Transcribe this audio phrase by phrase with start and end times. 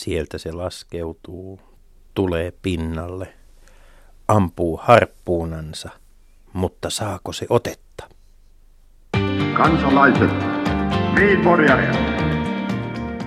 [0.00, 1.60] Sieltä se laskeutuu,
[2.14, 3.34] tulee pinnalle,
[4.28, 5.90] ampuu harppuunansa,
[6.52, 8.04] mutta saako se otetta?
[9.56, 10.30] Kansalaiset,
[11.14, 11.40] niin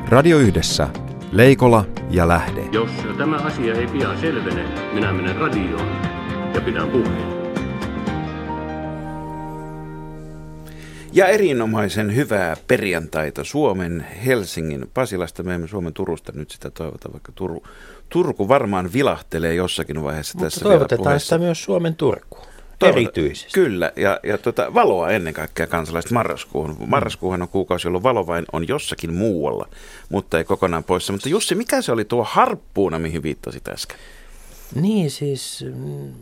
[0.07, 0.87] Radio Yhdessä,
[1.31, 2.61] Leikola ja Lähde.
[2.71, 5.87] Jos tämä asia ei pian selvene, minä menen radioon
[6.53, 7.42] ja pidän puheen.
[11.13, 15.43] Ja erinomaisen hyvää perjantaita Suomen Helsingin Pasilasta.
[15.43, 17.63] Me emme Suomen Turusta nyt sitä toivota, vaikka Turu,
[18.09, 22.45] Turku varmaan vilahtelee jossakin vaiheessa Mutta tässä toivotetaan sitä myös Suomen Turkuun.
[22.79, 23.51] Toivota- Erityisesti.
[23.53, 26.77] Kyllä, ja, ja tota, valoa ennen kaikkea kansalaiset marraskuuhun.
[26.87, 29.69] Marraskuuhan on kuukausi, jolloin valo vain on jossakin muualla,
[30.09, 31.13] mutta ei kokonaan poissa.
[31.13, 33.97] Mutta Jussi, mikä se oli tuo harppuuna, mihin viittasit äsken?
[34.75, 36.13] Niin siis, mm,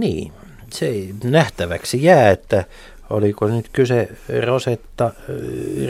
[0.00, 0.32] niin,
[0.72, 2.64] se ei nähtäväksi jää, että
[3.10, 4.08] oliko nyt kyse
[4.46, 5.10] Rosetta,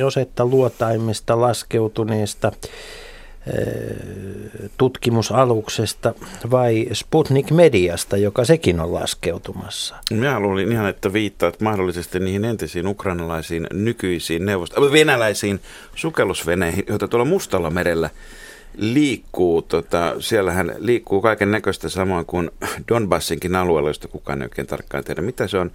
[0.01, 2.53] Rosetta luotaimesta laskeutuneesta
[3.47, 3.97] eh,
[4.79, 6.15] tutkimusaluksesta
[6.51, 9.95] vai Sputnik Mediasta, joka sekin on laskeutumassa.
[10.11, 15.61] Minä luulin ihan, että viittaat mahdollisesti niihin entisiin ukrainalaisiin nykyisiin neuvosto- äh, venäläisiin
[15.95, 18.11] sukellusveneihin, joita tuolla Mustalla merellä
[18.77, 19.63] liikkuu.
[19.63, 22.51] Tota, siellähän liikkuu kaiken näköistä samoin kuin
[22.89, 25.23] Donbassinkin alueella, josta kukaan ei oikein tarkkaan tiedä.
[25.23, 25.71] Mitä se on?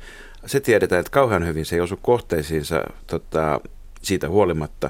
[0.46, 3.62] Se tiedetään, että kauhean hyvin se ei osu kohteisiinsa tota,
[4.02, 4.90] siitä huolimatta.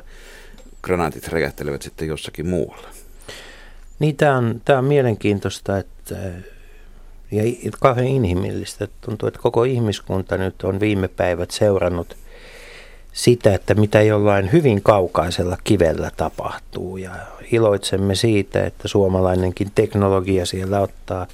[0.81, 2.88] Granaatit räjähtelevät sitten jossakin muualla.
[4.00, 6.16] Niin tämä on, tämä on mielenkiintoista että,
[7.31, 7.44] ja
[7.80, 8.88] kauhean inhimillistä.
[9.02, 12.17] Tuntuu, että koko ihmiskunta nyt on viime päivät seurannut
[13.14, 16.97] sitä, että mitä jollain hyvin kaukaisella kivellä tapahtuu.
[16.97, 17.11] Ja
[17.52, 21.27] iloitsemme siitä, että suomalainenkin teknologia siellä ottaa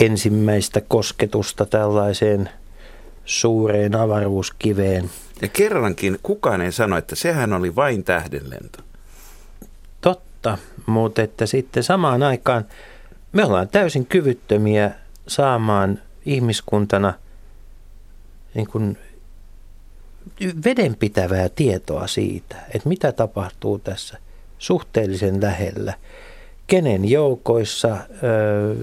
[0.00, 2.50] ensimmäistä kosketusta tällaiseen
[3.26, 5.10] suureen avaruuskiveen.
[5.42, 8.78] Ja kerrankin kukaan ei sano, että sehän oli vain tähdenlento.
[10.00, 12.64] Totta, mutta että sitten samaan aikaan
[13.32, 14.90] me ollaan täysin kyvyttömiä
[15.26, 17.14] saamaan ihmiskuntana
[18.54, 18.98] niin kuin
[20.64, 24.18] vedenpitävää tietoa siitä, että mitä tapahtuu tässä
[24.58, 25.94] suhteellisen lähellä.
[26.66, 28.74] Kenen joukoissa ö,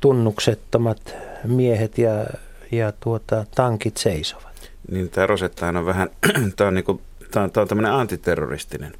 [0.00, 1.14] tunnuksettomat
[1.44, 2.26] miehet ja,
[2.72, 4.70] ja tuota, tankit seisovat.
[4.90, 6.10] Niin tämä Rosettahan on vähän,
[6.56, 7.00] tämä on, niinku,
[7.30, 8.92] tämä on, tämä on tämmöinen antiterroristinen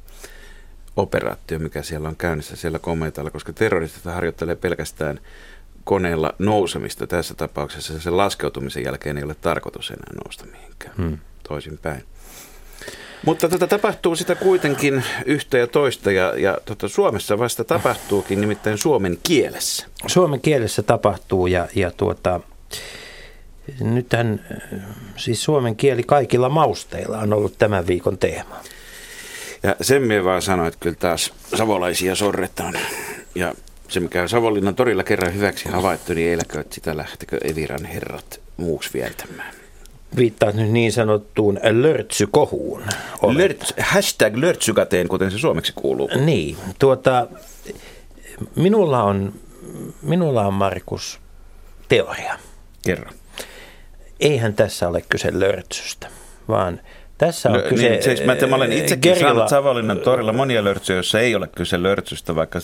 [0.95, 5.19] operaatio, mikä siellä on käynnissä siellä komeitalla, koska terroristit harjoittelee pelkästään
[5.83, 7.07] koneella nousemista.
[7.07, 11.17] Tässä tapauksessa sen laskeutumisen jälkeen ei ole tarkoitus enää nousta mihinkään, Hmm.
[11.47, 12.03] toisinpäin.
[13.25, 18.77] Mutta tätä tapahtuu sitä kuitenkin yhtä ja toista, ja, ja tota, Suomessa vasta tapahtuukin nimittäin
[18.77, 19.85] suomen kielessä.
[20.07, 22.39] Suomen kielessä tapahtuu ja, ja tuota,
[23.79, 24.79] nythän äh,
[25.17, 28.61] siis suomen kieli kaikilla mausteilla on ollut tämän viikon teema.
[29.63, 32.73] Ja sen me vaan sanoin, että kyllä taas savolaisia sorretaan.
[33.35, 33.53] Ja
[33.87, 38.39] se, mikä on Savonlinnan torilla kerran hyväksi havaittu, niin eläkö, että sitä lähtekö Eviran herrat
[38.57, 39.53] muuksi viertämään.
[40.15, 42.83] Viittaat nyt niin sanottuun lörtsykohuun.
[43.21, 46.09] Lörts, hashtag lörtsykateen, kuten se suomeksi kuuluu.
[46.25, 47.27] Niin, tuota,
[48.55, 49.33] minulla on,
[50.01, 51.19] minulla on Markus
[51.87, 52.39] teoria.
[52.85, 53.13] Kerran.
[54.21, 56.07] Eihän tässä ole kyse lörtsystä,
[56.47, 56.79] vaan
[57.17, 60.33] tässä on No, kyse niin, siis mä, mä olen äh, itsekin gerilla- saanut Savonlinnan torilla
[60.33, 62.59] monia lörtsyjä, joissa ei ole kyse lörtsystä, vaikka,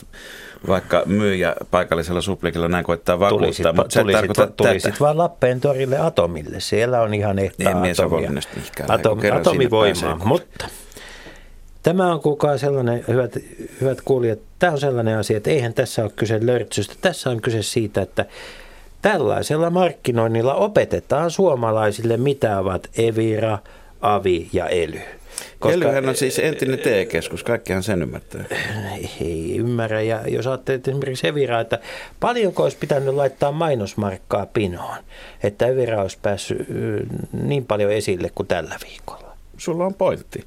[0.67, 4.01] vaikka myyjä paikallisella suplikilla näin Tulisit, vakuuttaa.
[4.01, 4.99] tulisit, tarkoita tulisit tätä.
[4.99, 6.59] vaan Lappeen torille Atomille.
[6.59, 8.31] Siellä on ihan ehtaa En atomia.
[8.87, 10.67] Atom, atomivoimaa, mutta
[11.83, 13.37] tämä on kukaan sellainen, hyvät,
[13.81, 16.95] hyvät kuulijat, tämä on sellainen asia, että eihän tässä ole kyse lörtsystä.
[17.01, 18.25] Tässä on kyse siitä, että
[19.11, 23.59] tällaisella markkinoinnilla opetetaan suomalaisille, mitä ovat Evira,
[24.01, 24.99] Avi ja Ely.
[25.69, 28.43] Elyhän on siis entinen TE-keskus, kaikkihan sen ymmärtää.
[29.21, 30.01] ei ymmärrä.
[30.01, 31.79] Ja jos ajattelet esimerkiksi Eviraa, että
[32.19, 34.97] paljonko olisi pitänyt laittaa mainosmarkkaa pinoon,
[35.43, 36.67] että Evira olisi päässyt
[37.43, 39.37] niin paljon esille kuin tällä viikolla.
[39.57, 40.43] Sulla on pointti.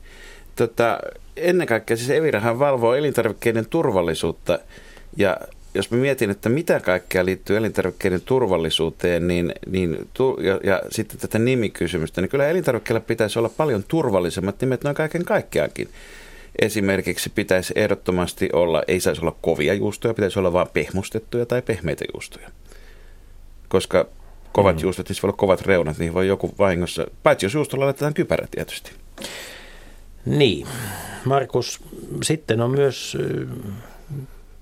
[0.56, 0.98] Tota,
[1.37, 4.59] ennen kaikkea siis Evirahan valvoo elintarvikkeiden turvallisuutta
[5.16, 5.36] ja
[5.75, 10.09] jos mä mietin, että mitä kaikkea liittyy elintarvikkeiden turvallisuuteen niin, niin,
[10.43, 15.25] ja, ja sitten tätä nimikysymystä, niin kyllä elintarvikkeilla pitäisi olla paljon turvallisemmat nimet noin kaiken
[15.25, 15.89] kaikkiaankin.
[16.59, 22.05] Esimerkiksi pitäisi ehdottomasti olla, ei saisi olla kovia juustoja, pitäisi olla vain pehmustettuja tai pehmeitä
[22.15, 22.51] juustoja.
[23.69, 24.07] Koska
[24.53, 24.83] kovat mm.
[24.83, 28.47] juustot, niissä voi olla kovat reunat, niihin voi joku vahingossa, paitsi jos juustolla laitetaan kypärä
[28.51, 28.93] tietysti.
[30.27, 30.67] Niin,
[31.25, 31.81] Markus,
[32.22, 33.17] sitten on myös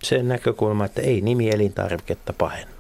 [0.02, 2.78] se näkökulma, että ei nimi elintarviketta pahenna.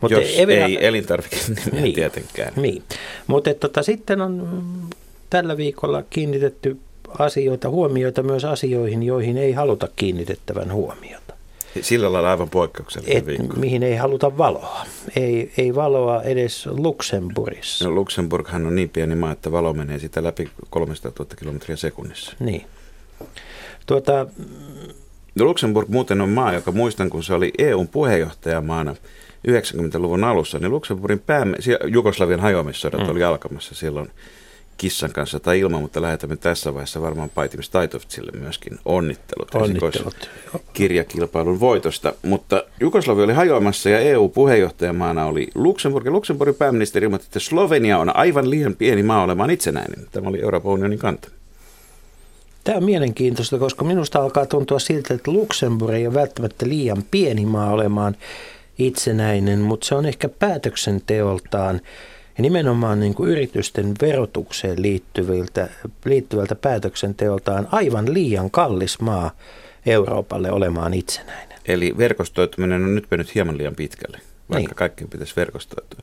[0.00, 0.66] Mutta Jos Evira...
[0.66, 1.94] ei elintarvikenimeä niin.
[1.94, 2.52] tietenkään.
[2.56, 2.82] Niin,
[3.26, 4.48] mutta tota, sitten on
[5.30, 6.78] tällä viikolla kiinnitetty
[7.18, 11.34] asioita, huomioita myös asioihin, joihin ei haluta kiinnitettävän huomiota.
[11.80, 13.56] Sillä lailla aivan poikkeuksellinen Et, viikko.
[13.56, 14.86] mihin ei haluta valoa.
[15.16, 17.84] Ei, ei valoa edes Luxemburgissa.
[17.84, 22.32] No, Luxemburghan on niin pieni maa, että valo menee sitä läpi 300 000 kilometriä sekunnissa.
[22.40, 22.66] Niin.
[23.86, 24.26] Tuota,
[25.44, 28.94] Luxemburg muuten on maa, joka muistan, kun se oli EUn puheenjohtajamaana
[29.48, 31.56] 90-luvun alussa, niin Luxemburgin päämme,
[31.86, 33.08] Jugoslavian hajoamissodat mm.
[33.08, 34.10] oli alkamassa silloin
[34.78, 40.30] kissan kanssa tai ilman, mutta lähetämme tässä vaiheessa varmaan Paitimis Taitovtsille myöskin onnittelut, onnittelut.
[40.72, 42.12] kirjakilpailun voitosta.
[42.22, 46.06] Mutta Jugoslavia oli hajoamassa ja EU-puheenjohtajamaana oli Luxemburg.
[46.06, 50.06] Ja Luxemburgin pääministeri ilmoitti, että Slovenia on aivan liian pieni maa olemaan itsenäinen.
[50.12, 51.28] Tämä oli Euroopan unionin kanta.
[52.64, 57.46] Tämä on mielenkiintoista, koska minusta alkaa tuntua siltä, että Luxemburg ei ole välttämättä liian pieni
[57.46, 58.16] maa olemaan
[58.78, 61.80] itsenäinen, mutta se on ehkä päätöksenteoltaan
[62.38, 65.68] ja nimenomaan niin kuin yritysten verotukseen liittyviltä,
[66.04, 69.30] liittyvältä päätöksenteoltaan aivan liian kallis maa
[69.86, 71.58] Euroopalle olemaan itsenäinen.
[71.68, 74.18] Eli verkostoituminen on nyt mennyt hieman liian pitkälle,
[74.50, 74.76] vaikka niin.
[74.76, 76.00] kaikkien pitäisi verkostoitua.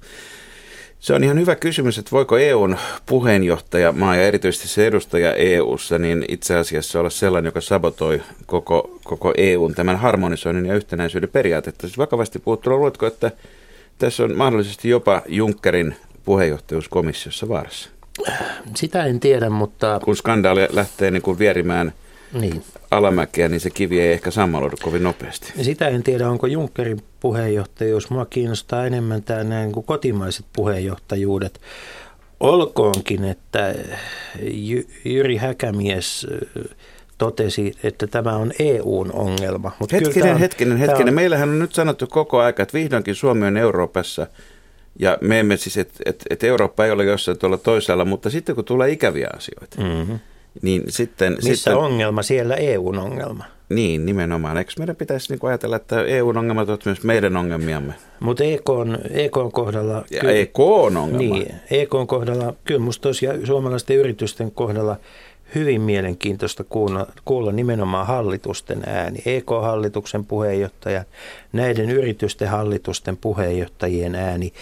[1.05, 5.97] Se on ihan hyvä kysymys, että voiko EUn puheenjohtaja, maa ja erityisesti se edustaja EUssa,
[5.97, 11.87] niin itse asiassa olla sellainen, joka sabotoi koko, koko EUn tämän harmonisoinnin ja yhtenäisyyden periaatetta.
[11.87, 13.31] Siis vakavasti puhuttuna, luuletko, että
[13.97, 17.89] tässä on mahdollisesti jopa Junckerin puheenjohtajuus komissiossa vaarassa?
[18.75, 19.99] Sitä en tiedä, mutta...
[20.05, 21.93] Kun skandaali lähtee niin kuin vierimään
[22.33, 22.63] niin.
[22.91, 25.53] Alamäkeä, niin se kivi ei ehkä sammaloidu kovin nopeasti.
[25.61, 28.09] Sitä en tiedä, onko Junckerin puheenjohtajuus.
[28.09, 31.61] Mua kiinnostaa enemmän tämä näin kuin kotimaiset puheenjohtajuudet.
[32.39, 33.75] Olkoonkin, että
[35.05, 36.27] Jyri Häkämies
[37.17, 39.71] totesi, että tämä on EUn ongelma.
[39.79, 41.07] Mut hetkinen, on, hetkinen, hetkinen.
[41.07, 41.15] On...
[41.15, 44.27] Meillähän on nyt sanottu koko aika, että vihdoinkin Suomi on Euroopassa–
[44.99, 48.55] ja me emme siis, että et, et Eurooppa ei ole jossain tuolla toisaalla, mutta sitten
[48.55, 50.19] kun tulee ikäviä asioita, mm-hmm.
[50.61, 51.33] Niin sitten...
[51.33, 52.23] Missä sitten, ongelma?
[52.23, 53.43] Siellä EUn ongelma.
[53.69, 54.57] Niin, nimenomaan.
[54.57, 57.93] Eikö meidän pitäisi niin ajatella, että EUn ongelmat ovat myös meidän ongelmiamme?
[58.19, 60.05] Mutta EKn, EKn kohdalla...
[60.11, 61.17] Ja kyllä, EKn ongelma.
[61.17, 64.97] Niin, EKn kohdalla, kyllä musta tosiaan suomalaisten yritysten kohdalla–
[65.55, 69.21] hyvin mielenkiintoista kuulla, kuulla nimenomaan hallitusten ääni.
[69.25, 71.03] EK-hallituksen puheenjohtaja,
[71.53, 74.53] näiden yritysten hallitusten puheenjohtajien ääni.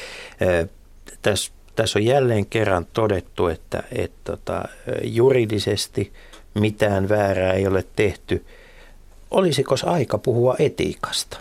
[1.21, 4.63] Tässä tässä on jälleen kerran todettu, että, että tota,
[5.03, 6.13] juridisesti
[6.53, 8.45] mitään väärää ei ole tehty.
[9.31, 11.37] Olisiko aika puhua etiikasta?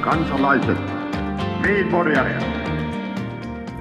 [0.00, 0.78] Kansalaiset,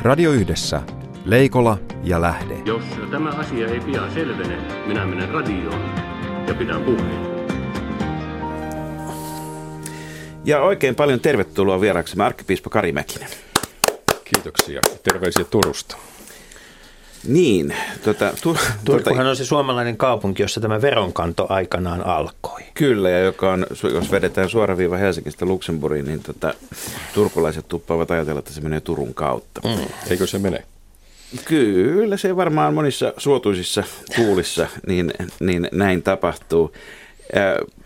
[0.01, 0.81] Radio Yhdessä
[1.25, 2.55] Leikola ja Lähde.
[2.65, 4.57] Jos tämä asia ei pian selvene,
[4.87, 5.81] minä menen radioon
[6.47, 7.29] ja pidän puheen.
[10.45, 13.29] Ja oikein paljon tervetuloa vieraaksi arkkipiispa Kari Mäkinen.
[14.35, 14.81] Kiitoksia.
[15.03, 15.97] Terveisiä Turusta.
[17.27, 17.75] Niin.
[18.03, 22.61] Tuota, tu, Turkuhan tuota, on se suomalainen kaupunki, jossa tämä veronkanto aikanaan alkoi.
[22.73, 26.53] Kyllä, ja joka on, jos vedetään suora viiva Helsingistä Luxemburgiin, niin tuota,
[27.13, 29.61] turkulaiset tuppaavat ajatella, että se menee Turun kautta.
[29.67, 29.85] Mm.
[30.09, 30.63] Eikö se mene?
[31.45, 33.83] Kyllä se varmaan monissa suotuisissa
[34.15, 36.73] tuulissa niin, niin näin tapahtuu.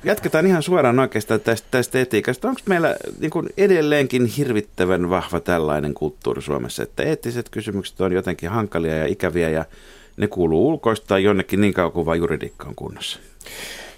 [0.04, 2.48] Jatketaan ihan suoraan oikeastaan tästä, tästä etiikasta.
[2.48, 8.50] Onko meillä niin kuin edelleenkin hirvittävän vahva tällainen kulttuuri Suomessa, että eettiset kysymykset on jotenkin
[8.50, 9.66] hankalia ja ikäviä ja
[10.18, 13.20] ne kuuluu ulkoista jonnekin niin kauan kuin vain juridiikka on kunnossa?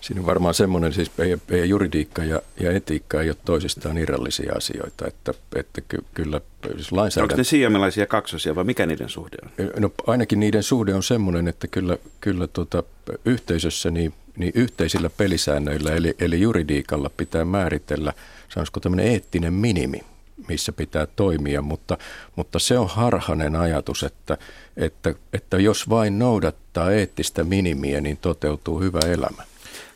[0.05, 1.11] Siinä on varmaan semmoinen, siis
[1.47, 6.41] meidän juridiikka ja, ja etiikka ei ole toisistaan irrallisia asioita, että, että ky, kyllä
[6.75, 7.33] siis lainsäädäntö...
[7.33, 9.69] Onko ne siamelaisia kaksosia vai mikä niiden suhde on?
[9.81, 12.83] No ainakin niiden suhde on semmoinen, että kyllä, kyllä tuota,
[13.25, 18.13] yhteisössä niin, niin yhteisillä pelisäännöillä eli, eli juridiikalla pitää määritellä,
[18.49, 20.01] sanoisiko tämmöinen eettinen minimi,
[20.47, 21.97] missä pitää toimia, mutta,
[22.35, 24.37] mutta se on harhainen ajatus, että,
[24.77, 29.43] että, että jos vain noudattaa eettistä minimiä, niin toteutuu hyvä elämä.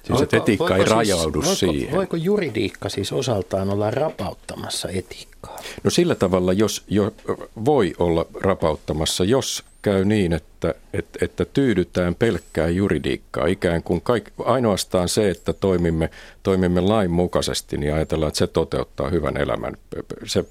[0.03, 1.95] Siis voiko, etiikka voiko ei siis, rajaudu voiko, siihen.
[1.95, 5.59] Voiko juridiikka siis osaltaan olla rapauttamassa etiikkaa?
[5.83, 7.13] No sillä tavalla, jos jo
[7.65, 14.29] voi olla rapauttamassa, jos käy niin, että, että, että tyydytään pelkkään juridiikkaa, ikään kuin kaik,
[14.43, 16.09] ainoastaan se, että toimimme,
[16.43, 19.77] toimimme lain mukaisesti, niin ajatellaan, että se toteuttaa hyvän elämän.
[20.25, 20.45] Se,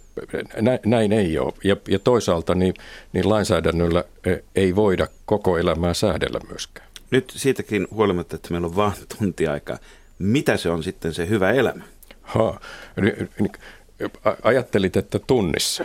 [0.61, 1.53] nä, näin ei ole.
[1.65, 2.75] Ja, ja toisaalta niin,
[3.13, 6.88] niin lainsäädännöllä e, ei voida koko elämää säädellä myöskään.
[7.11, 9.79] Nyt siitäkin huolimatta, että meillä on vain tunti aikaa,
[10.19, 11.85] mitä se on sitten se hyvä elämä?
[12.23, 12.61] Ha,
[14.43, 15.85] ajattelit, että tunnissa.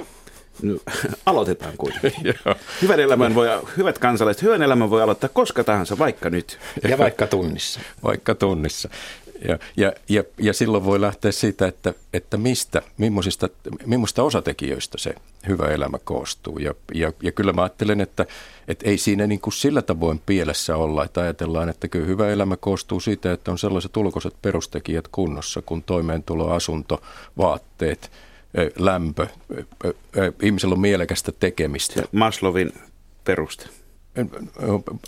[0.62, 0.78] No,
[1.26, 2.36] aloitetaan kuitenkin.
[2.82, 6.60] Hyvän elämän voi, hyvät kansalaiset, hyvän elämän voi aloittaa koska tahansa, vaikka nyt.
[6.90, 7.80] Ja vaikka tunnissa.
[8.04, 8.90] Vaikka tunnissa.
[9.48, 13.50] Ja, ja, ja, ja silloin voi lähteä siitä, että, että mistä, millaisista,
[13.86, 15.16] millaisista osatekijöistä se
[15.48, 16.58] hyvä elämä koostuu.
[16.58, 18.26] Ja, ja, ja kyllä mä ajattelen, että,
[18.68, 22.58] että ei siinä niin kuin sillä tavoin pielessä olla, että ajatellaan, että kyllä hyvä elämä
[22.58, 27.02] koostuu siitä, että on sellaiset ulkoiset perustekijät kunnossa, kun toimeentulo, asunto,
[27.38, 28.12] vaatteet,
[28.80, 29.28] lämpö,
[30.42, 32.04] ihmisellä on mielekästä tekemistä.
[32.12, 32.74] Maslovin
[33.24, 33.83] peruste.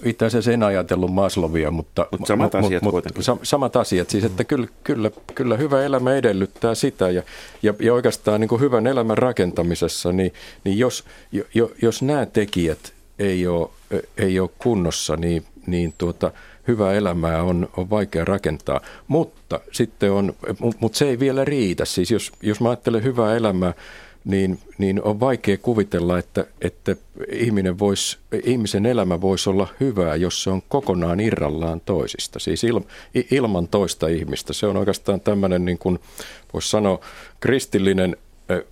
[0.03, 2.07] Itse asiassa en ajatellut Maslovia, mutta...
[2.19, 3.23] Mut samat mut, asiat mut, kuitenkin.
[3.43, 7.23] Samat asiat, siis että kyllä, kyllä, kyllä hyvä elämä edellyttää sitä ja,
[7.63, 10.33] ja, ja oikeastaan niin kuin hyvän elämän rakentamisessa, niin,
[10.63, 11.03] niin jos,
[11.53, 13.69] jo, jos nämä tekijät ei ole,
[14.17, 16.31] ei ole kunnossa, niin, niin tuota,
[16.67, 18.81] hyvää elämää on, on vaikea rakentaa.
[19.07, 20.33] Mutta sitten on,
[20.79, 21.85] mutta se ei vielä riitä.
[21.85, 23.73] Siis jos, jos mä ajattelen hyvää elämää,
[24.25, 26.95] niin, niin on vaikea kuvitella, että, että
[27.31, 32.81] ihminen vois, ihmisen elämä voisi olla hyvää, jos se on kokonaan irrallaan toisista, siis il,
[33.31, 34.53] ilman toista ihmistä.
[34.53, 35.99] Se on oikeastaan tämmöinen, niin kuin
[36.53, 36.99] voisi sanoa,
[37.39, 38.17] kristillinen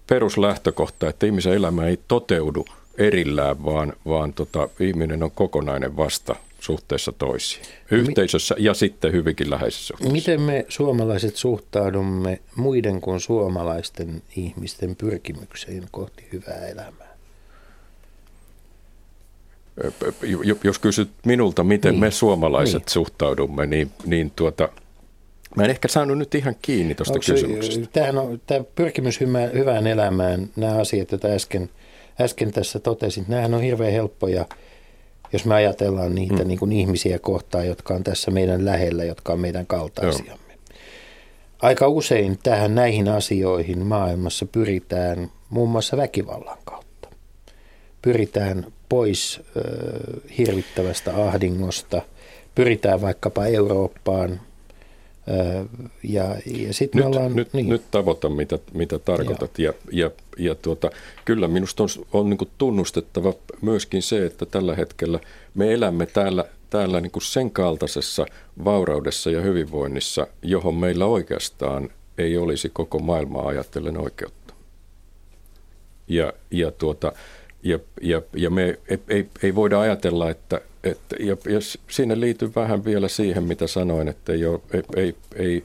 [0.08, 2.66] peruslähtökohta, että ihmisen elämä ei toteudu
[2.98, 9.88] erillään, vaan, vaan tota, ihminen on kokonainen vasta suhteessa toisiin, yhteisössä ja sitten hyvinkin läheisessä
[9.88, 10.14] suhteessa.
[10.14, 17.14] Miten me suomalaiset suhtaudumme muiden kuin suomalaisten ihmisten pyrkimykseen kohti hyvää elämää?
[20.64, 22.00] Jos kysyt minulta, miten niin.
[22.00, 22.94] me suomalaiset niin.
[22.94, 24.70] suhtaudumme, niin, niin tuota,
[25.56, 27.88] mä en ehkä saanut nyt ihan kiinni tuosta kysymyksestä.
[27.94, 29.20] Tämähän on, tämä pyrkimys
[29.54, 31.70] hyvään elämään, nämä asiat, joita äsken,
[32.22, 34.46] äsken tässä totesin, nämähän on hirveän helppoja–
[35.34, 36.48] jos me ajatellaan niitä mm.
[36.48, 40.54] niin kuin ihmisiä kohtaan, jotka on tässä meidän lähellä, jotka on meidän kaltaisiamme.
[40.54, 40.78] Joo.
[41.62, 47.10] Aika usein tähän näihin asioihin maailmassa pyritään muun muassa väkivallan kautta.
[48.02, 49.62] Pyritään pois ö,
[50.38, 52.02] hirvittävästä ahdingosta,
[52.56, 54.42] pyritään vaikkapa Eurooppaan
[56.04, 57.70] ja, ja sit nyt, ollaan, nyt, niin.
[57.70, 59.60] nyt tavoitan, mitä, mitä tarkoitat.
[59.60, 60.90] Ja, ja, ja tuota,
[61.26, 65.20] kyllä minusta on, on niin tunnustettava myöskin se, että tällä hetkellä
[65.54, 68.26] me elämme täällä, täällä niin sen kaltaisessa
[68.66, 74.54] vauraudessa ja hyvinvoinnissa, johon meillä oikeastaan ei olisi koko maailmaa ajatellen oikeutta.
[76.08, 77.12] Ja, ja, tuota,
[77.64, 81.60] ja, ja, ja me ei, ei, ei voida ajatella, että, että ja, ja
[81.90, 85.64] siinä liittyy vähän vielä siihen, mitä sanoin, että ei, ole, ei, ei, ei,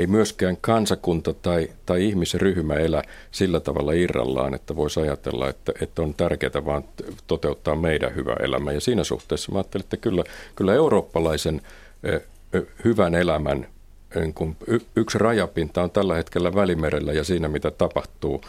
[0.00, 6.02] ei myöskään kansakunta tai, tai ihmisryhmä elä sillä tavalla irrallaan, että voisi ajatella, että, että
[6.02, 6.84] on tärkeää vaan
[7.26, 8.72] toteuttaa meidän hyvä elämä.
[8.72, 11.60] Ja siinä suhteessa mä ajattelin, että kyllä, kyllä eurooppalaisen
[12.84, 13.66] hyvän elämän
[14.96, 18.40] yksi rajapinta on tällä hetkellä Välimerellä ja siinä, mitä tapahtuu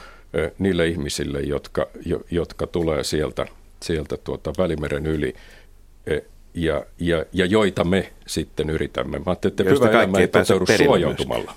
[0.60, 1.88] niille ihmisille, jotka,
[2.32, 3.46] jotka tulee sieltä,
[3.84, 5.34] sieltä tuota Välimeren yli
[6.54, 9.18] ja, ja, ja joita me sitten yritämme.
[9.18, 11.54] Mä ajattelin, että hyvä elämä ei toteudu suojautumalla.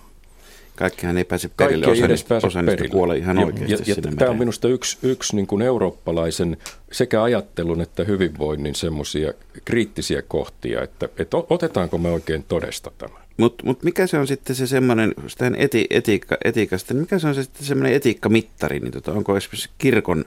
[0.77, 2.89] Kaikkihan ei pääse perille, osa, edes pääse osa perille.
[2.89, 6.57] kuolee ihan oikeasti ja, ja, ja Tämä on minusta yksi, yksi niin kuin eurooppalaisen
[6.93, 9.33] sekä ajattelun että hyvinvoinnin semmoisia
[9.65, 13.19] kriittisiä kohtia, että, että otetaanko me oikein todesta tämä.
[13.37, 15.15] Mutta mut mikä se on sitten se semmoinen,
[15.57, 19.71] eti, etiikka, etiikasta, niin mikä se on se sitten semmoinen etiikkamittari, niin tota, onko esimerkiksi
[19.79, 20.25] kirkon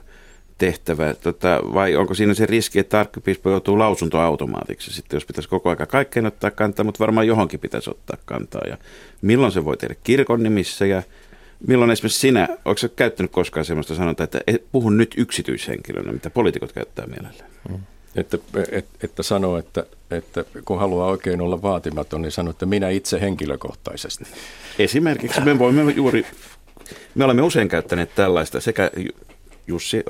[0.58, 5.70] tehtävä, tota, vai onko siinä se riski, että arkkipiispa joutuu lausuntoautomaatiksi sitten, jos pitäisi koko
[5.70, 8.62] aika kaikkeen ottaa kantaa, mutta varmaan johonkin pitäisi ottaa kantaa.
[8.68, 8.78] Ja
[9.22, 11.02] milloin se voi tehdä kirkon nimissä ja
[11.66, 14.40] milloin esimerkiksi sinä, onko se käyttänyt koskaan sellaista sanontaa, että
[14.72, 17.50] puhun nyt yksityishenkilönä, mitä poliitikot käyttää mielellään?
[17.68, 17.78] Mm.
[18.16, 18.38] Että,
[18.70, 23.20] että, että sanoo, että, että kun haluaa oikein olla vaatimaton, niin sanoo, että minä itse
[23.20, 24.24] henkilökohtaisesti.
[24.78, 26.26] Esimerkiksi me voimme juuri,
[27.14, 28.90] me olemme usein käyttäneet tällaista sekä
[29.68, 30.02] Jussi,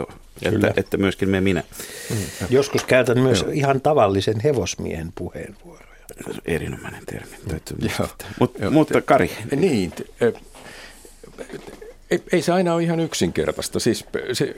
[0.42, 1.62] että, että myöskin me minä.
[2.10, 2.16] Mm.
[2.50, 3.50] Joskus käytän myös Joo.
[3.50, 5.88] ihan tavallisen hevosmiehen puheenvuoroja.
[6.44, 7.36] Erinomainen termi.
[7.52, 8.08] Mm.
[8.38, 9.30] Mut, mutta Kari.
[9.56, 9.92] Niin,
[12.10, 13.80] ei, ei se aina ole ihan yksinkertaista.
[13.80, 14.56] Siis se,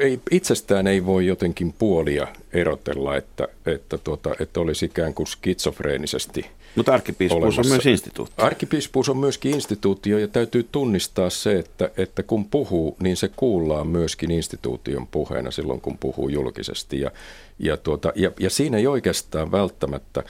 [0.00, 6.46] ei, itsestään ei voi jotenkin puolia erotella, että, että, tuota, että olisi ikään kuin skitsofreenisesti
[6.76, 8.44] Mutta arkkipiispuus on myös instituutio.
[8.44, 13.86] Arkkipiispuus on myöskin instituutio ja täytyy tunnistaa se, että, että kun puhuu, niin se kuullaan
[13.86, 17.00] myöskin instituution puheena silloin, kun puhuu julkisesti.
[17.00, 17.10] Ja,
[17.58, 20.22] ja, tuota, ja, ja siinä ei oikeastaan välttämättä,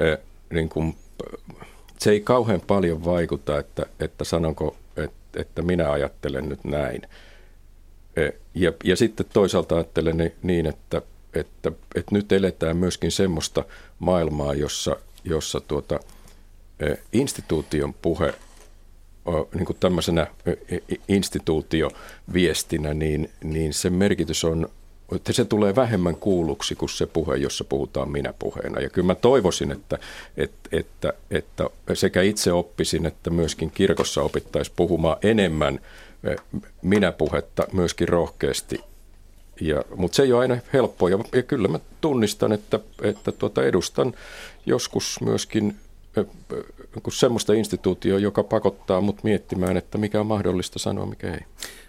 [0.00, 0.18] äh,
[0.50, 0.94] niin kuin,
[1.98, 4.76] se ei kauhean paljon vaikuta, että, että sanonko,
[5.36, 7.02] että, minä ajattelen nyt näin–
[8.16, 11.02] E, ja, ja sitten toisaalta ajattelen niin, että,
[11.34, 13.64] että, että nyt eletään myöskin semmoista
[13.98, 16.00] maailmaa, jossa, jossa tuota,
[16.80, 18.34] e, instituution puhe
[19.54, 24.68] niin kuin tämmöisenä e, instituutioviestinä, niin, niin sen merkitys on,
[25.12, 28.80] että se tulee vähemmän kuulluksi kuin se puhe, jossa puhutaan minä puheena.
[28.80, 29.98] Ja kyllä mä toivoisin, että,
[30.36, 35.80] että, että, että sekä itse oppisin, että myöskin kirkossa opittaisiin puhumaan enemmän
[36.82, 38.80] minä puhetta myöskin rohkeasti.
[39.60, 43.64] Ja, mutta se ei ole aina helppoa ja, ja kyllä mä tunnistan, että, että tuota
[43.64, 44.14] edustan
[44.66, 45.76] joskus myöskin
[47.12, 51.40] semmoista instituutioa, joka pakottaa mut miettimään, että mikä on mahdollista sanoa, mikä ei.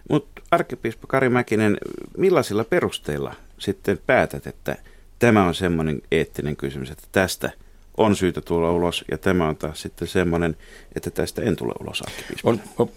[0.09, 1.77] Mutta arkkipiispa Kari Mäkinen,
[2.17, 4.75] millaisilla perusteilla sitten päätät, että
[5.19, 7.51] tämä on semmoinen eettinen kysymys, että tästä
[7.97, 10.57] on syytä tulla ulos, ja tämä on taas sitten semmoinen,
[10.95, 12.03] että tästä en tule ulos
[12.43, 12.89] on, on,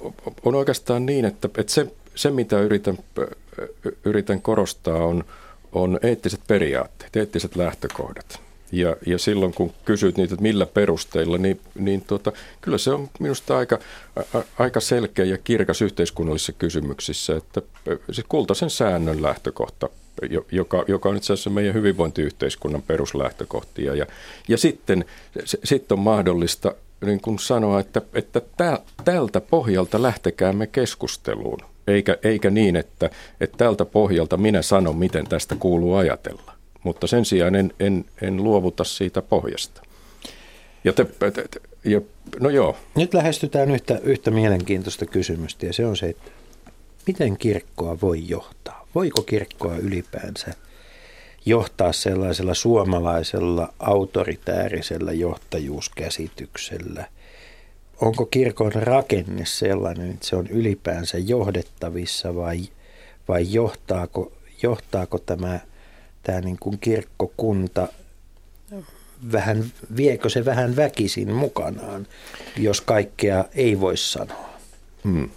[0.45, 2.99] on oikeastaan niin, että, että se, se, mitä yritän,
[4.05, 5.25] yritän korostaa, on,
[5.73, 8.48] on eettiset periaatteet, eettiset lähtökohdat.
[8.73, 13.11] Ja, ja silloin kun kysyt niitä, että millä perusteilla, niin, niin tota, kyllä se on
[13.21, 13.79] minusta aika,
[14.35, 17.63] a, aika selkeä ja kirkas yhteiskunnallisissa kysymyksissä, että
[18.11, 19.89] se kultaisen säännön lähtökohta,
[20.53, 23.95] joka, joka on itse asiassa meidän hyvinvointiyhteiskunnan peruslähtökohtia.
[23.95, 24.07] Ja,
[24.49, 25.05] ja sitten
[25.65, 26.75] sit on mahdollista
[27.07, 28.43] niin kuin sanoa, että, että
[29.05, 33.11] tältä pohjalta lähtekäämme keskusteluun, eikä, eikä niin, että,
[33.41, 38.37] että tältä pohjalta minä sanon, miten tästä kuuluu ajatella mutta sen sijaan en, en, en
[38.37, 39.83] luovuta siitä pohjasta.
[40.85, 42.01] Ja te, te, te, ja,
[42.41, 42.77] no joo.
[42.95, 46.31] Nyt lähestytään yhtä, yhtä mielenkiintoista kysymystä ja se on se, että
[47.07, 48.87] miten kirkkoa voi johtaa?
[48.95, 50.55] Voiko kirkkoa ylipäänsä
[51.47, 57.05] johtaa sellaisella suomalaisella autoritäärisellä johtajuuskäsityksellä?
[58.01, 62.61] Onko kirkon rakenne sellainen, että se on ylipäänsä johdettavissa vai,
[63.29, 64.33] vai johtaako,
[64.63, 65.61] johtaako tämä–
[66.29, 67.89] tämä niin kuin kirkkokunta,
[69.33, 69.65] vähän,
[69.97, 72.07] viekö se vähän väkisin mukanaan,
[72.57, 74.51] jos kaikkea ei voi sanoa?
[75.05, 75.31] Hmm.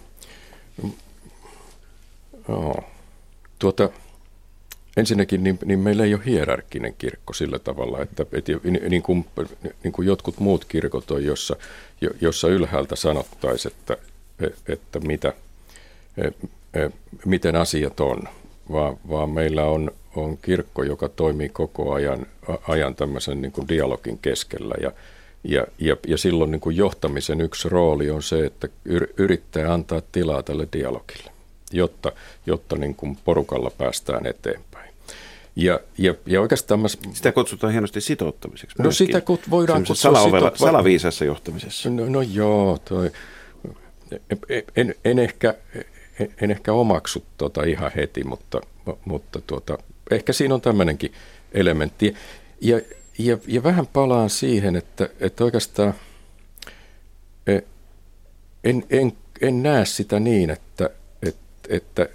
[2.48, 2.74] No,
[3.58, 3.88] tuota,
[4.96, 8.52] ensinnäkin niin, niin meillä ei ole hierarkkinen kirkko sillä tavalla, että, että
[8.88, 9.24] niin, kuin,
[9.84, 11.56] niin kuin jotkut muut kirkot on, jossa,
[12.20, 13.96] jossa ylhäältä sanottaisiin, että,
[14.68, 15.32] että mitä,
[17.24, 18.22] miten asiat on,
[18.72, 22.26] vaan, vaan meillä on on kirkko, joka toimii koko ajan,
[22.68, 24.74] ajan tämmöisen niin kuin dialogin keskellä.
[24.80, 24.92] Ja,
[25.44, 28.68] ja, ja, ja silloin niin kuin johtamisen yksi rooli on se, että
[29.16, 31.30] yrittää antaa tilaa tälle dialogille,
[31.72, 32.12] jotta,
[32.46, 34.92] jotta niin kuin porukalla päästään eteenpäin.
[35.56, 36.88] Ja, ja, ja oikeastaan mä...
[36.88, 38.76] Sitä kutsutaan hienosti sitouttamiseksi.
[38.78, 39.06] No myöskin.
[39.06, 40.64] sitä kut, voidaan kutsua sitouttamiseksi.
[40.64, 41.90] Salaviisassa johtamisessa.
[41.90, 43.10] No, no joo, toi,
[44.76, 45.54] en, en, ehkä,
[46.40, 48.60] en ehkä omaksu tota ihan heti, mutta,
[49.04, 49.78] mutta tuota,
[50.14, 51.12] ehkä siinä on tämmöinenkin
[51.52, 52.14] elementti.
[52.60, 52.80] Ja,
[53.18, 55.94] ja, ja vähän palaan siihen, että, että oikeastaan
[57.46, 57.58] e,
[58.64, 60.90] en, en, en näe sitä niin, että,
[61.22, 62.08] että, että,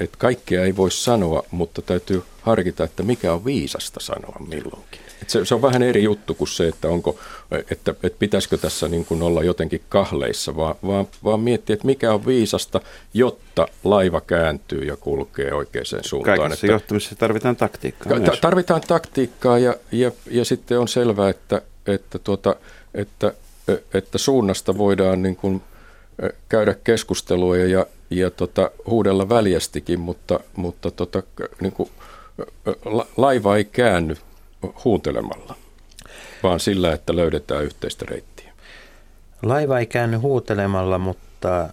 [0.00, 5.07] että kaikkea ei voi sanoa, mutta täytyy harkita, että mikä on viisasta sanoa milloinkin.
[5.22, 7.18] Et se, se on vähän eri juttu kuin se, että, onko,
[7.70, 12.12] että, että pitäisikö tässä niin kuin olla jotenkin kahleissa, vaan, vaan, vaan miettiä, että mikä
[12.12, 12.80] on viisasta,
[13.14, 16.38] jotta laiva kääntyy ja kulkee oikeaan suuntaan.
[16.38, 21.62] Kaikessa että, johtamisessa tarvitaan taktiikkaa ta, Tarvitaan taktiikkaa ja, ja, ja sitten on selvää, että,
[21.86, 22.56] että, tuota,
[22.94, 23.32] että,
[23.94, 25.62] että suunnasta voidaan niin kuin
[26.48, 31.22] käydä keskustelua ja, ja tota, huudella väljästikin, mutta, mutta tota,
[31.60, 31.90] niin kuin,
[33.16, 34.16] laiva ei käänny
[34.84, 35.54] huutelemalla,
[36.42, 38.52] vaan sillä, että löydetään yhteistä reittiä.
[39.42, 41.68] Laiva ei käänny huutelemalla, mutta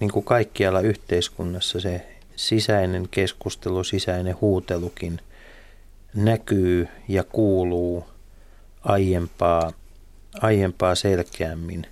[0.00, 2.06] niin kuin kaikkialla yhteiskunnassa se
[2.36, 5.20] sisäinen keskustelu, sisäinen huutelukin
[6.14, 8.06] näkyy ja kuuluu
[8.82, 9.72] aiempaa,
[10.40, 11.86] aiempaa selkeämmin.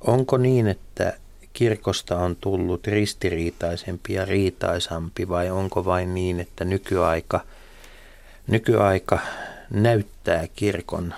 [0.00, 1.12] Onko niin, että
[1.52, 7.40] kirkosta on tullut ristiriitaisempi ja riitaisampi vai onko vain niin, että nykyaika–
[8.50, 9.18] nykyaika
[9.70, 11.14] näyttää kirkon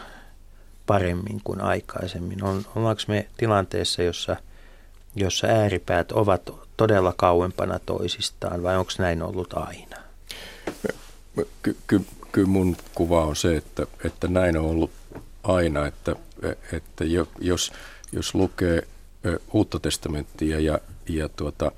[0.87, 2.45] paremmin kuin aikaisemmin?
[2.45, 4.37] On, ollaanko me tilanteessa, jossa,
[5.15, 9.97] jossa ääripäät ovat todella kauempana toisistaan vai onko näin ollut aina?
[11.63, 11.77] Ky-
[12.33, 14.91] ky- mun kuva on se, että, että näin on ollut
[15.43, 16.17] aina, että,
[16.73, 17.05] että
[17.41, 17.73] jos,
[18.13, 18.83] jos lukee
[19.53, 21.73] uutta testamenttia ja, ja tuota,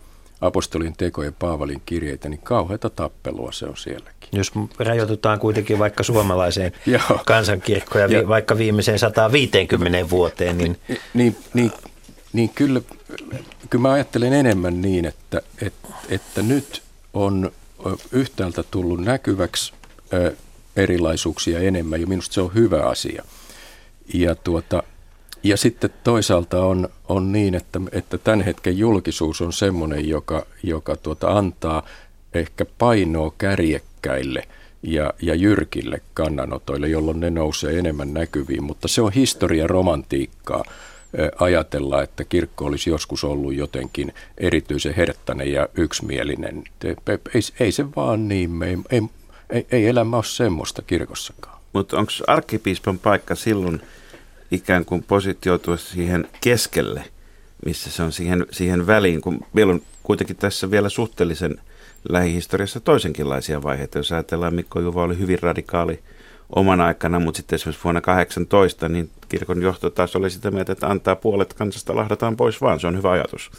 [0.46, 4.28] apostolin tekoja Paavalin kirjeitä, niin kauheata tappelua se on sielläkin.
[4.33, 6.72] Jos rajoitutaan kuitenkin vaikka suomalaiseen
[7.26, 10.78] kansankirkkoon ja, vaikka viimeiseen 150 vuoteen, niin...
[11.14, 11.72] Niin, niin,
[12.33, 12.80] niin kyllä,
[13.70, 16.83] kyllä mä ajattelen enemmän niin, että, että, että nyt
[17.14, 17.52] on
[18.12, 19.72] yhtäältä tullut näkyväksi
[20.76, 23.24] erilaisuuksia enemmän ja minusta se on hyvä asia.
[24.14, 24.83] Ja tuota,
[25.44, 30.96] ja sitten toisaalta on, on niin, että, että tämän hetken julkisuus on semmoinen, joka, joka
[30.96, 31.87] tuota antaa
[32.35, 34.42] ehkä painoa kärjekkäille
[34.83, 38.64] ja, ja jyrkille kannanotoille, jolloin ne nousee enemmän näkyviin.
[38.64, 40.64] Mutta se on historia romantiikkaa
[41.40, 46.64] ajatella, että kirkko olisi joskus ollut jotenkin erityisen herttäinen ja yksimielinen.
[47.35, 49.02] Ei, ei se vaan niin, ei,
[49.50, 51.59] ei, ei elämä ole semmoista kirkossakaan.
[51.72, 53.80] Mutta onko arkkipiispan paikka silloin
[54.50, 57.04] ikään kuin positioitua siihen keskelle,
[57.64, 61.61] missä se on siihen, siihen väliin, kun meillä on kuitenkin tässä vielä suhteellisen
[62.09, 63.98] lähihistoriassa toisenkinlaisia vaiheita.
[63.98, 66.02] Jos ajatellaan, Mikko Juva oli hyvin radikaali
[66.57, 70.88] oman aikana, mutta sitten esimerkiksi vuonna 18, niin kirkon johto taas oli sitä mieltä, että
[70.88, 73.50] antaa puolet kansasta lahdataan pois vaan, se on hyvä ajatus.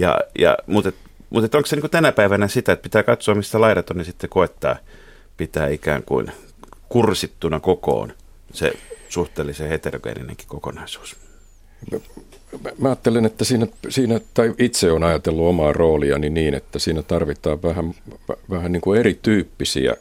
[0.00, 0.92] Ja, ja, mutta,
[1.30, 4.30] mutta onko se niin tänä päivänä sitä, että pitää katsoa, mistä laidat on, niin sitten
[4.30, 4.76] koettaa
[5.36, 6.32] pitää ikään kuin
[6.88, 8.12] kursittuna kokoon
[8.54, 8.72] se
[9.08, 11.16] suhteellisen heterogeeninenkin kokonaisuus?
[12.78, 17.62] Mä ajattelen, että siinä, siinä, tai itse on ajatellut omaa rooliani niin, että siinä tarvitaan
[17.62, 17.94] vähän,
[18.50, 19.96] vähän niin kuin erityyppisiä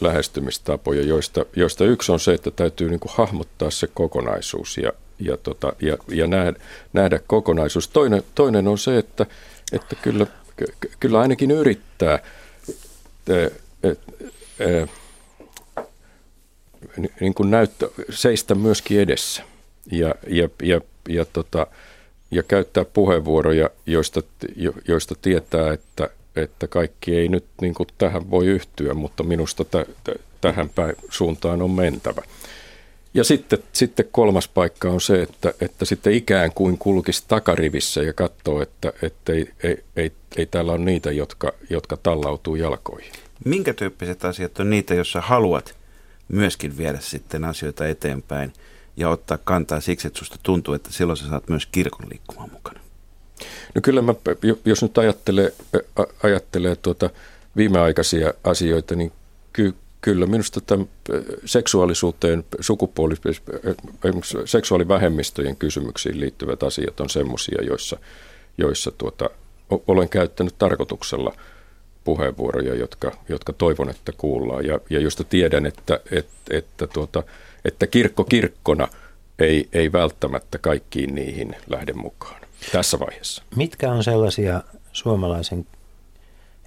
[0.00, 5.36] lähestymistapoja, joista, joista yksi on se, että täytyy niin kuin hahmottaa se kokonaisuus ja, ja,
[5.36, 6.52] tota, ja, ja nähdä,
[6.92, 7.88] nähdä kokonaisuus.
[7.88, 9.26] Toinen, toinen on se, että,
[9.72, 10.26] että kyllä,
[11.00, 12.18] kyllä ainakin yrittää
[17.20, 19.42] niin kuin näyttä, seistä myöskin edessä
[19.92, 21.66] ja, ja, ja, ja, tota,
[22.30, 24.22] ja käyttää puheenvuoroja, joista,
[24.56, 29.64] jo, joista tietää, että, että kaikki ei nyt niin kuin tähän voi yhtyä, mutta minusta
[29.64, 32.22] t- t- tähän päin suuntaan on mentävä.
[33.14, 38.12] Ja sitten, sitten kolmas paikka on se, että, että sitten ikään kuin kulkisi takarivissä ja
[38.12, 43.12] katsoo, että, että ei, ei, ei, ei täällä ole niitä, jotka, jotka tallautuu jalkoihin.
[43.44, 45.74] Minkä tyyppiset asiat on niitä, joissa haluat
[46.28, 48.52] myöskin viedä sitten asioita eteenpäin
[48.96, 52.80] ja ottaa kantaa siksi, että susta tuntuu, että silloin sä saat myös kirkon liikkumaan mukana?
[53.74, 54.14] No kyllä mä,
[54.64, 55.52] jos nyt ajattelee,
[56.22, 57.10] ajattelee tuota
[57.56, 59.12] viimeaikaisia asioita, niin
[59.52, 60.88] ky, kyllä minusta tämän
[61.44, 63.14] seksuaalisuuteen, sukupuoli,
[64.44, 67.96] seksuaalivähemmistöjen kysymyksiin liittyvät asiat on semmoisia, joissa,
[68.58, 69.30] joissa tuota,
[69.86, 71.34] olen käyttänyt tarkoituksella
[72.04, 77.22] puheenvuoroja, jotka, jotka toivon, että kuullaan ja, ja josta tiedän, että, että, että, tuota,
[77.64, 78.88] että kirkko kirkkona
[79.38, 82.40] ei, ei välttämättä kaikkiin niihin lähde mukaan
[82.72, 83.42] tässä vaiheessa.
[83.56, 84.62] Mitkä on sellaisia
[84.92, 85.66] suomalaisen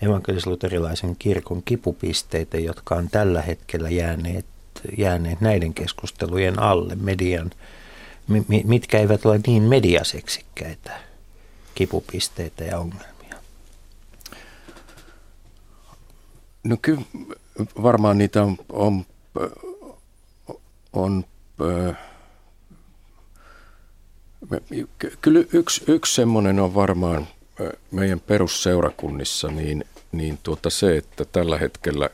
[0.02, 4.46] evankelis-luterilaisen kirkon kipupisteitä, jotka on tällä hetkellä jääneet,
[4.98, 7.52] jääneet näiden keskustelujen alle median,
[8.64, 10.92] mitkä eivät ole niin mediaseksikkäitä
[11.76, 13.17] kipupisteitä ja ongelmia?
[16.68, 17.02] No kyllä
[17.82, 19.06] varmaan niitä on, on,
[20.46, 20.58] on,
[20.94, 21.24] on
[25.22, 27.28] Kyllä yksi, yksi semmoinen on varmaan
[27.92, 32.10] meidän perusseurakunnissa niin, niin tuota se, että tällä hetkellä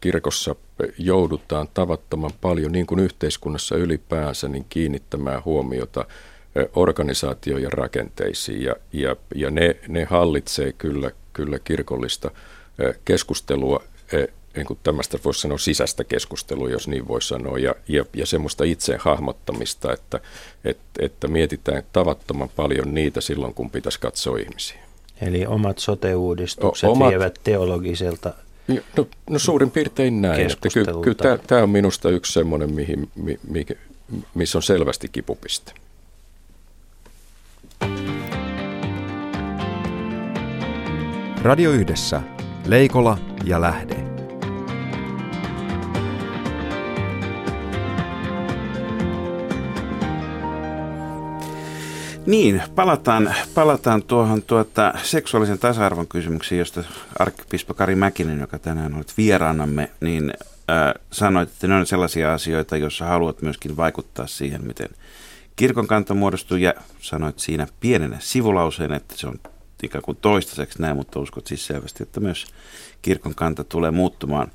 [0.00, 0.56] kirkossa
[0.98, 6.04] joudutaan tavattoman paljon, niin kuin yhteiskunnassa ylipäänsä, niin kiinnittämään huomiota
[6.74, 8.62] organisaatioiden rakenteisiin.
[8.62, 12.30] Ja, ja, ja ne, ne hallitsee kyllä, kyllä kirkollista
[13.04, 13.82] keskustelua
[14.56, 18.64] niin kuin tämmöistä voisi sanoa sisäistä keskustelua, jos niin voi sanoa, ja, ja, ja semmoista
[18.64, 20.20] itse hahmottamista, että,
[20.64, 24.78] että, että mietitään tavattoman paljon niitä silloin, kun pitäisi katsoa ihmisiä.
[25.20, 28.34] Eli omat sote-uudistukset o, omat, vievät teologiselta
[28.96, 30.50] No, no suurin piirtein näin.
[30.50, 33.66] Että kyllä, kyllä tämä, tämä on minusta yksi semmoinen, mihin, mi, mi,
[34.34, 35.72] missä on selvästi kipupiste.
[41.42, 42.22] Radio Yhdessä.
[42.66, 43.99] Leikola ja Lähde.
[52.30, 56.84] Niin, palataan, palataan tuohon tuota seksuaalisen tasa-arvon kysymyksiin, josta
[57.18, 60.32] arkkipiispa Kari Mäkinen, joka tänään olet vieraanamme, niin
[60.70, 64.88] äh, sanoit, että ne on sellaisia asioita, joissa haluat myöskin vaikuttaa siihen, miten
[65.56, 69.40] kirkon kanta muodostuu, ja sanoit siinä pienenä sivulauseen, että se on
[69.82, 72.46] ikään kuin toistaiseksi näin, mutta uskot siis selvästi, että myös
[73.02, 74.50] kirkon kanta tulee muuttumaan.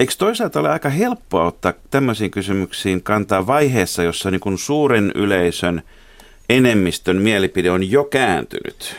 [0.00, 5.82] Eikö toisaalta ole aika helppoa ottaa tämmöisiin kysymyksiin kantaa vaiheessa, jossa niin kuin suuren yleisön–
[6.48, 8.96] enemmistön mielipide on jo kääntynyt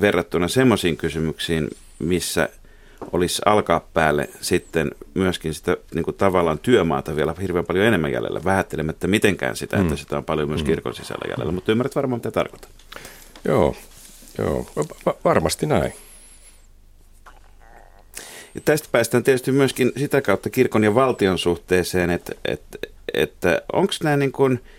[0.00, 2.48] verrattuna semmoisiin kysymyksiin, missä
[3.12, 8.44] olisi alkaa päälle sitten myöskin sitä niin kuin tavallaan työmaata vielä hirveän paljon enemmän jäljellä,
[8.44, 9.96] vähättelemättä mitenkään sitä, että mm.
[9.96, 10.66] sitä on paljon myös mm.
[10.66, 12.70] kirkon sisällä jäljellä, mutta ymmärrät varmaan, mitä tarkoitan.
[13.44, 13.76] Joo,
[14.38, 14.66] joo
[15.06, 15.92] va- varmasti näin.
[18.54, 22.78] Ja tästä päästään tietysti myöskin sitä kautta kirkon ja valtion suhteeseen, että, että,
[23.14, 24.60] että onko nämä niin kuin–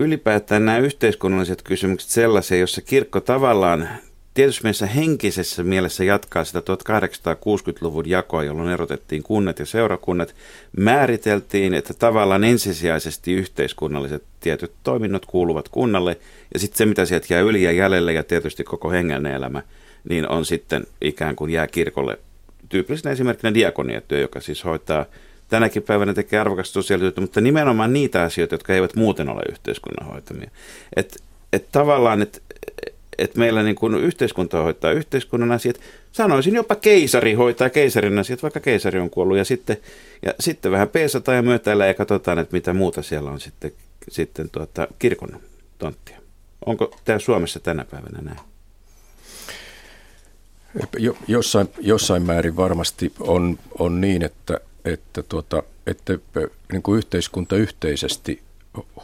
[0.00, 3.88] ylipäätään nämä yhteiskunnalliset kysymykset sellaisia, jossa kirkko tavallaan
[4.34, 10.34] tietysti mielessä henkisessä mielessä jatkaa sitä 1860-luvun jakoa, jolloin erotettiin kunnat ja seurakunnat.
[10.76, 16.18] Määriteltiin, että tavallaan ensisijaisesti yhteiskunnalliset tietyt toiminnot kuuluvat kunnalle,
[16.54, 19.62] ja sitten se, mitä sieltä jää yli ja jäljelle, ja tietysti koko hengellinen elämä,
[20.08, 22.18] niin on sitten ikään kuin jää kirkolle.
[22.68, 25.06] Tyypillisenä esimerkkinä diakoniatyö, joka siis hoitaa
[25.52, 30.50] tänäkin päivänä tekee arvokasta sosiaalityötä, mutta nimenomaan niitä asioita, jotka eivät muuten ole yhteiskunnan hoitamia.
[30.96, 31.16] Että
[31.52, 32.38] et tavallaan, että
[33.18, 35.80] että meillä niin kuin yhteiskunta hoitaa yhteiskunnan asiat.
[36.12, 39.38] Sanoisin jopa keisari hoitaa keisarin asiat, vaikka keisari on kuollut.
[39.38, 39.76] Ja sitten,
[40.22, 43.72] ja sitten vähän peesataan ja myötäillä ja katsotaan, että mitä muuta siellä on sitten,
[44.08, 45.40] sitten tuota, kirkon
[45.78, 46.18] tonttia.
[46.66, 48.38] Onko tämä Suomessa tänä päivänä näin?
[51.28, 56.18] Jossain, jossain määrin varmasti on, on niin, että, että, tuota, että
[56.72, 58.42] niin kuin yhteiskunta yhteisesti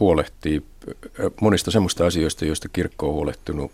[0.01, 0.62] huolehtii
[1.41, 3.73] monista semmoista asioista, joista kirkko on huolehtunut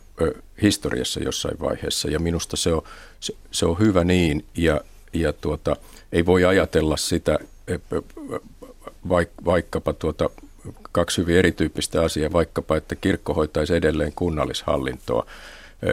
[0.63, 2.09] historiassa jossain vaiheessa.
[2.09, 2.83] Ja minusta se on,
[3.21, 4.81] se, se on hyvä niin, ja,
[5.13, 5.77] ja tuota,
[6.13, 7.39] ei voi ajatella sitä
[9.09, 10.31] vaik, vaikkapa tuota,
[10.93, 15.27] kaksi hyvin erityyppistä asiaa, vaikkapa, että kirkko hoitaisi edelleen kunnallishallintoa,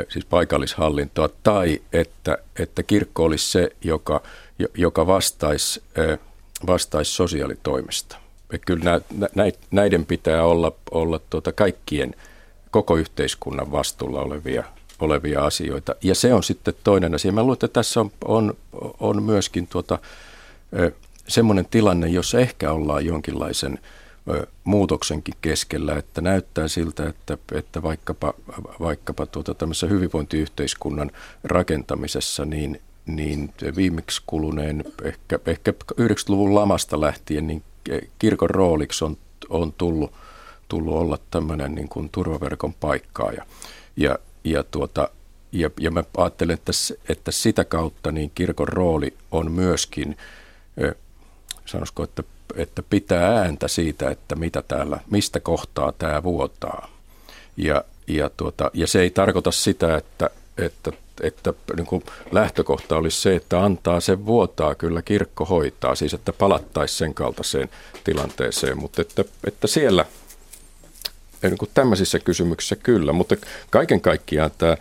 [0.10, 4.22] siis paikallishallintoa, tai että, että kirkko olisi se, joka,
[4.76, 5.84] joka vastaisi,
[6.68, 8.18] vastaisi sosiaalitoimesta.
[8.54, 9.02] Että kyllä
[9.72, 12.16] näiden pitää olla, olla tuota kaikkien
[12.72, 14.64] koko yhteiskunnan vastuulla olevia,
[15.00, 15.96] olevia asioita.
[16.02, 17.32] Ja se on sitten toinen asia.
[17.32, 18.54] Mä luulen, että tässä on, on,
[19.00, 20.00] on myöskin tuota,
[21.28, 23.80] semmoinen tilanne, jossa ehkä ollaan jonkinlaisen
[24.64, 28.34] muutoksenkin keskellä, että näyttää siltä, että, että vaikkapa,
[28.80, 31.12] vaikkapa tuota tämmöisessä hyvinvointiyhteiskunnan
[31.44, 37.64] rakentamisessa, niin, niin viimeksi kuluneen ehkä, ehkä 90-luvun lamasta lähtien, niin
[38.20, 39.18] kirkon rooliksi on,
[39.50, 40.14] on tullut,
[40.68, 43.46] tullut olla tämmöinen niin kuin turvaverkon paikkaaja.
[43.98, 45.10] Ja, ja, tuota,
[45.52, 46.72] ja, ja mä ajattelen, että,
[47.10, 50.18] että sitä kautta niin kirkon rooli on myöskin,
[51.66, 52.24] sanoisiko, että,
[52.56, 56.90] että pitää ääntä siitä, että mitä täällä, mistä kohtaa tämä vuotaa.
[57.58, 63.22] Ja, ja, tuota, ja se ei tarkoita sitä, että, että että niin kuin lähtökohta olisi
[63.22, 67.70] se, että antaa sen vuotaa, kyllä kirkko hoitaa, siis että palattaisiin sen kaltaiseen
[68.04, 70.06] tilanteeseen, mutta että, että siellä
[71.44, 73.36] niin kuin tämmöisissä kysymyksissä kyllä, mutta
[73.70, 74.78] kaiken kaikkiaan tämä,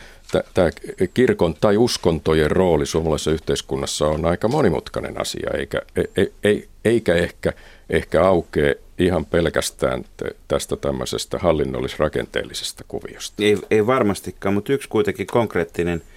[0.55, 0.71] tämä
[1.15, 5.83] kirkon tai uskontojen rooli suomalaisessa yhteiskunnassa on aika monimutkainen asia, eikä,
[6.17, 7.53] ei, ei, eikä ehkä,
[7.91, 10.05] ehkä aukee ihan pelkästään
[10.49, 13.43] tästä tämmöisestä hallinnollis-rakenteellisesta kuviosta.
[13.43, 16.03] Ei, ei varmastikaan, mutta yksi kuitenkin konkreettinen–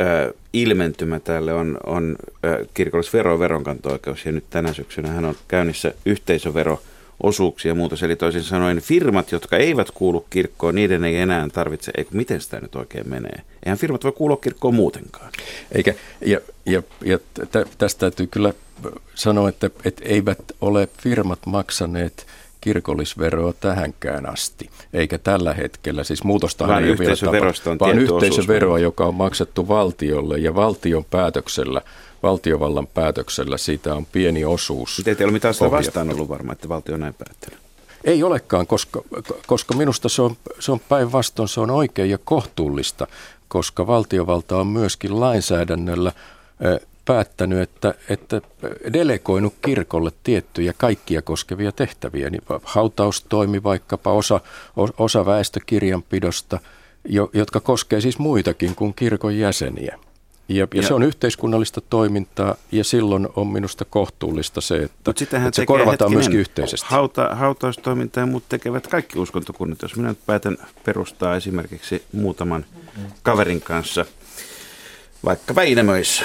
[0.00, 2.16] ö, ilmentymä tälle on, on
[2.74, 4.26] kirkollisvero- ja veronkanto-oikeus.
[4.26, 6.82] Ja nyt tänä syksynä hän on käynnissä yhteisövero
[7.22, 8.02] osuuksia ja muutos.
[8.02, 12.60] Eli toisin sanoen firmat, jotka eivät kuulu kirkkoon, niiden ei enää tarvitse, eikö miten sitä
[12.60, 13.40] nyt oikein menee?
[13.64, 15.30] Eihän firmat voi kuulua kirkkoon muutenkaan.
[15.72, 15.94] Eikä,
[16.26, 17.18] ja, ja, ja
[17.78, 18.52] tästä täytyy kyllä
[19.14, 22.26] sanoa, että, että eivät ole firmat maksaneet–
[22.60, 26.04] kirkollisveroa tähänkään asti, eikä tällä hetkellä.
[26.04, 31.04] Siis muutosta vaan ei ole vielä tapa, vaan yhteisöveroa, joka on maksettu valtiolle ja valtion
[31.04, 31.82] päätöksellä,
[32.22, 35.02] valtiovallan päätöksellä siitä on pieni osuus.
[35.04, 37.58] Te ei ole mitään sitä vastaan ollut varmaan, että valtio on näin päättänyt.
[38.04, 39.02] Ei olekaan, koska,
[39.46, 43.06] koska minusta se on, se on päinvastoin, se on oikein ja kohtuullista,
[43.48, 46.12] koska valtiovalta on myöskin lainsäädännöllä
[47.04, 48.40] päättänyt, että, että
[48.92, 52.30] delegoinut kirkolle tiettyjä kaikkia koskevia tehtäviä.
[52.30, 54.40] Niin hautaustoimi vaikkapa osa,
[54.98, 56.58] osa väestökirjanpidosta,
[57.32, 59.98] jotka koskee siis muitakin kuin kirkon jäseniä.
[60.50, 65.50] Ja, ja, ja se on yhteiskunnallista toimintaa ja silloin on minusta kohtuullista se, että, että
[65.52, 66.86] se korvataan hetkinen, myöskin yhteisesti.
[66.90, 69.82] Hauta, hautaustoimintaa ja muut tekevät kaikki uskontokunnat.
[69.82, 72.64] Jos minä nyt päätän perustaa esimerkiksi muutaman
[73.22, 74.04] kaverin kanssa,
[75.24, 76.24] vaikka Väinämöissä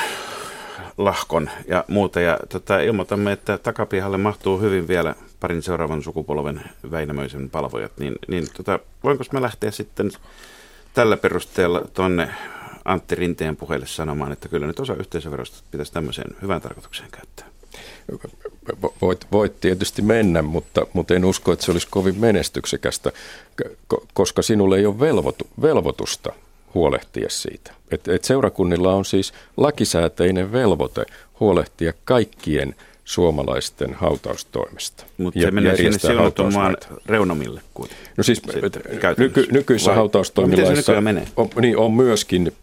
[0.97, 2.19] lahkon ja muuta.
[2.19, 6.61] Ja tota, ilmoitamme, että takapihalle mahtuu hyvin vielä parin seuraavan sukupolven
[6.91, 7.91] Väinämöisen palvojat.
[7.99, 10.11] Niin, niin tota, voinko mä lähteä sitten
[10.93, 12.29] tällä perusteella tuonne
[12.85, 17.45] Antti Rinteen puheelle sanomaan, että kyllä nyt osa yhteisöverosta pitäisi tämmöiseen hyvään tarkoitukseen käyttää?
[19.01, 23.11] Voit, voit tietysti mennä, mutta, mutta en usko, että se olisi kovin menestyksekästä,
[24.13, 26.33] koska sinulle ei ole velvotu, velvoitusta
[26.73, 27.73] huolehtia siitä.
[27.91, 31.05] Et, et seurakunnilla on siis lakisääteinen velvoite
[31.39, 35.05] huolehtia kaikkien suomalaisten hautaustoimesta.
[35.17, 38.07] Mutta se menee sinne siunatumaan reunomille kuitenkin.
[38.17, 38.41] No siis
[39.17, 40.93] nyky, nykyisissä Vai, hautaustoimilaissa
[41.35, 42.53] on, niin on myöskin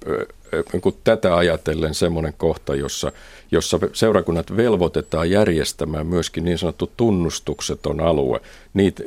[0.72, 3.12] niin tätä ajatellen semmoinen kohta, jossa,
[3.50, 8.40] jossa seurakunnat velvoitetaan järjestämään myöskin niin sanottu tunnustukseton alue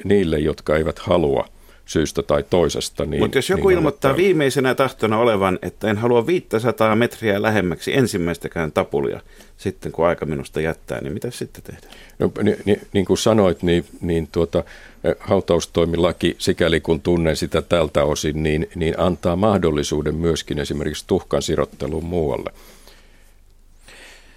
[0.03, 1.47] niille, jotka eivät halua
[1.85, 3.05] syystä tai toisesta.
[3.05, 4.25] Niin, Mutta jos joku niin ilmoittaa annetaan.
[4.27, 9.21] viimeisenä tahtona olevan, että en halua 500 metriä lähemmäksi ensimmäistäkään tapulia
[9.57, 11.93] sitten, kun aika minusta jättää, niin mitä sitten tehdään?
[12.19, 14.63] No, niin, niin, niin kuin sanoit, niin, niin tuota,
[15.03, 21.41] eh, hautaustoimilaki, sikäli kun tunnen sitä tältä osin, niin, niin antaa mahdollisuuden myöskin esimerkiksi tuhkan
[21.41, 22.51] sirotteluun muualle.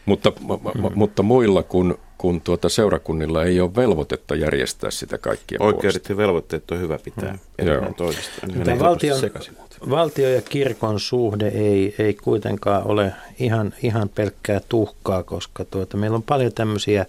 [0.07, 0.91] Mutta, mm.
[0.95, 6.71] mutta muilla kuin kun tuota seurakunnilla ei ole velvoitetta järjestää sitä kaikkien Oikeudet ja velvoitteet
[6.71, 7.95] on hyvä pitää mm.
[7.95, 8.79] Toisistaan.
[8.79, 9.21] Valtion,
[9.59, 9.91] muuten.
[9.91, 16.15] valtio ja kirkon suhde ei, ei kuitenkaan ole ihan, ihan pelkkää tuhkaa, koska tuota, meillä
[16.15, 17.07] on paljon tämmöisiä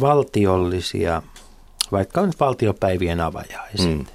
[0.00, 1.22] valtiollisia,
[1.92, 3.98] vaikka nyt valtiopäivien avajaiset.
[3.98, 4.06] Mm.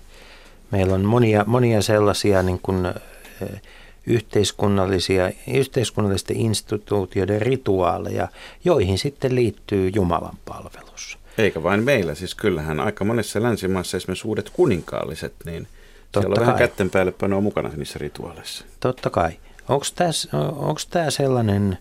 [0.72, 3.62] Meillä on monia, monia sellaisia niin kuin, eh,
[4.08, 8.28] yhteiskunnallisia, yhteiskunnallisten instituutioiden rituaaleja,
[8.66, 11.18] joihin sitten liittyy Jumalan palvelus.
[11.38, 15.68] Eikä vain meillä, siis kyllähän aika monessa länsimaassa esimerkiksi uudet kuninkaalliset, niin
[16.12, 16.68] Totta siellä on vähän kai.
[16.68, 18.66] kätten päälle panoa mukana niissä rituaaleissa.
[18.80, 19.32] Totta kai.
[19.70, 21.78] Onko tämä sellainen,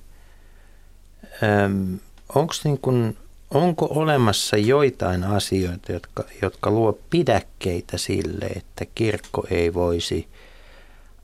[2.34, 3.16] onks niin kun,
[3.50, 10.28] onko olemassa joitain asioita, jotka, jotka luo pidäkkeitä sille, että kirkko ei voisi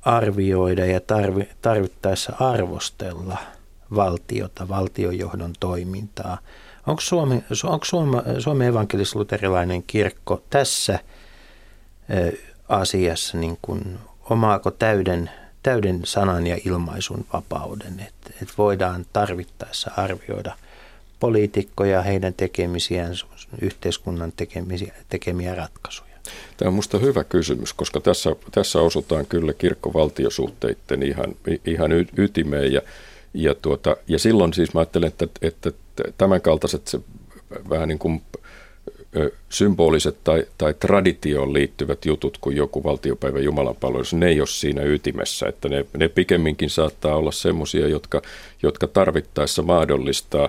[0.03, 3.39] arvioida ja tarvi, tarvittaessa arvostella
[3.95, 6.39] valtiota, valtiojohdon toimintaa?
[6.87, 10.99] Onko Suomi, onko Suoma, Suomen evankelis-luterilainen kirkko tässä
[12.69, 13.99] asiassa niin kuin,
[14.31, 15.31] omaako täyden,
[15.63, 20.57] täyden sanan ja ilmaisun vapauden, että, että voidaan tarvittaessa arvioida
[21.21, 23.13] poliitikkoja, heidän tekemisiään,
[23.61, 26.10] yhteiskunnan tekemisiä, tekemiä ratkaisuja.
[26.57, 32.73] Tämä on minusta hyvä kysymys, koska tässä, tässä osutaan kyllä kirkkovaltiosuhteiden ihan, ihan ytimeen.
[32.73, 32.81] Ja,
[33.35, 35.73] ja, tuota, ja silloin siis mä ajattelen, että, että
[36.19, 37.01] tämänkaltaiset se,
[37.71, 38.23] vähän niin kuin
[39.49, 45.49] symboliset tai, tai traditioon liittyvät jutut kuin joku valtiopäivä Jumalanpalvelus, ne ei ole siinä ytimessä.
[45.49, 48.23] Että ne, ne pikemminkin saattaa olla semmoisia, jotka,
[48.62, 50.49] jotka tarvittaessa mahdollistaa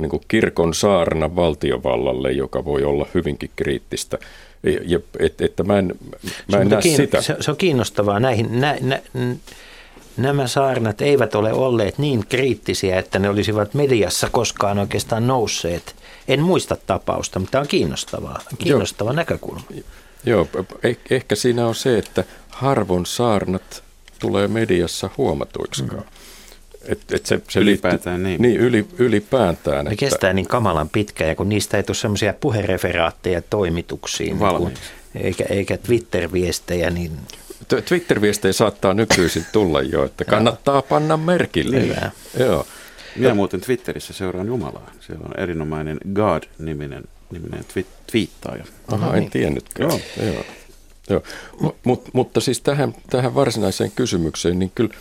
[0.00, 4.18] niin kuin kirkon saarna valtiovallalle, joka voi olla hyvinkin kriittistä.
[4.84, 5.94] Ja, et, että mä en,
[6.52, 7.22] mä en Se, näe kiin- sitä.
[7.22, 8.20] Se, se on kiinnostavaa.
[8.20, 9.00] Näihin, nä, nä,
[10.16, 15.96] nämä saarnat eivät ole olleet niin kriittisiä, että ne olisivat mediassa koskaan oikeastaan nousseet.
[16.28, 19.62] En muista tapausta, mutta tämä on kiinnostavaa, kiinnostava näkökulma.
[20.24, 20.48] Joo,
[20.82, 23.82] eh, ehkä siinä on se, että harvoin saarnat
[24.18, 26.02] tulee mediassa huomatuiksikaan.
[26.02, 26.25] Mm.
[26.88, 28.58] Et, et se, se Ylipäätään liittyy, niin.
[28.58, 29.84] Niin, yli, ylipäätään.
[29.84, 34.52] Ne kestää niin kamalan pitkään, ja kun niistä ei tule semmoisia puhereferaatteja toimituksiin, niin kuin,
[34.52, 34.82] Valmiiksi.
[35.14, 37.12] eikä, eikä Twitter-viestejä, niin
[37.88, 41.82] Twitter-viestejä saattaa nykyisin tulla jo, että kannattaa panna merkille.
[41.82, 42.10] Hyvä.
[42.38, 42.66] Joo.
[43.16, 44.90] Minä muuten Twitterissä seuraan Jumalaa.
[45.00, 48.64] Siellä on erinomainen God-niminen niminen twi- twiittaaja.
[48.88, 49.90] Aha, en tiennytkään.
[49.90, 50.00] Joo.
[50.32, 50.44] Joo.
[51.10, 51.22] Joo.
[51.84, 54.94] Mut, mutta siis tähän, tähän varsinaiseen kysymykseen, niin kyllä,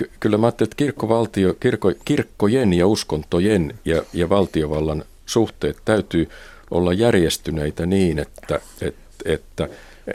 [0.00, 6.28] ky- kyllä mä ajattelin, että kirkkovaltio, kirkko, kirkkojen ja uskontojen ja, ja valtiovallan suhteet täytyy
[6.70, 9.68] olla järjestyneitä niin, että, että, että,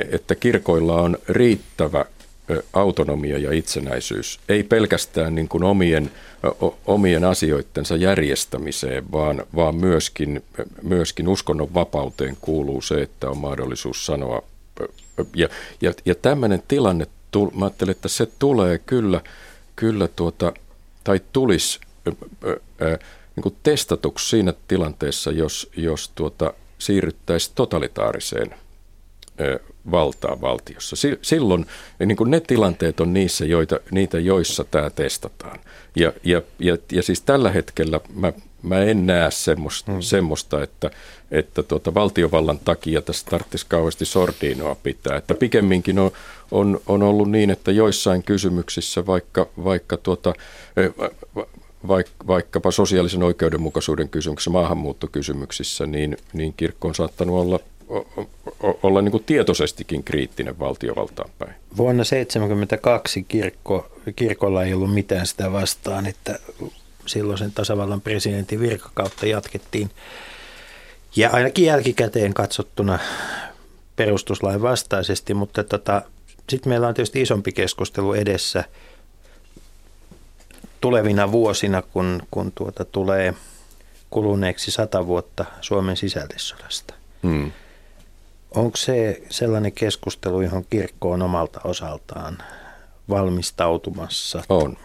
[0.09, 2.05] että kirkoilla on riittävä
[2.73, 4.39] autonomia ja itsenäisyys.
[4.49, 6.11] Ei pelkästään niin kuin omien,
[6.85, 10.43] omien asioittensa järjestämiseen, vaan, vaan myöskin,
[10.81, 14.43] myöskin uskonnon vapauteen kuuluu se, että on mahdollisuus sanoa.
[15.35, 15.49] Ja,
[15.81, 17.07] ja, ja tämmöinen tilanne,
[17.55, 19.21] mä ajattelen, että se tulee kyllä,
[19.75, 20.53] kyllä tuota,
[21.03, 21.79] tai tulisi
[23.35, 28.55] niin kuin testatuksi siinä tilanteessa, jos, jos tuota, siirryttäisiin totalitaariseen
[29.39, 29.59] ö,
[29.91, 30.95] valtaa valtiossa.
[30.95, 31.65] Si- Silloin
[32.05, 35.59] niin kuin ne tilanteet on niissä, joita, niitä, joissa tämä testataan.
[35.95, 38.33] Ja, ja, ja, ja siis tällä hetkellä mä,
[38.65, 40.01] mä en näe semmoista, hmm.
[40.01, 40.91] semmoista että,
[41.31, 45.17] että tuota, valtiovallan takia tässä tarvitsisi kauheasti sordiinoa pitää.
[45.17, 46.11] Että pikemminkin on,
[46.51, 50.33] on, on ollut niin, että joissain kysymyksissä, vaikka, vaikka tuota,
[51.87, 57.59] vaik, vaikkapa sosiaalisen oikeudenmukaisuuden kysymyksissä, maahanmuuttokysymyksissä, niin, niin kirkko on saattanut olla
[58.83, 61.53] olla niin kuin tietoisestikin kriittinen valtiovaltaan päin.
[61.77, 66.39] Vuonna 1972 kirkko, kirkolla ei ollut mitään sitä vastaan, että
[67.05, 69.91] silloisen tasavallan presidentin virkakautta jatkettiin.
[71.15, 72.99] Ja ainakin jälkikäteen katsottuna
[73.95, 76.01] perustuslain vastaisesti, mutta tota,
[76.49, 78.63] sitten meillä on tietysti isompi keskustelu edessä
[80.81, 83.33] tulevina vuosina, kun, kun tuota tulee
[84.09, 86.93] kuluneeksi sata vuotta Suomen sisällissodasta.
[87.23, 87.51] Hmm.
[88.51, 92.37] Onko se sellainen keskustelu, johon kirkko on omalta osaltaan
[93.09, 94.43] valmistautumassa?
[94.49, 94.77] On.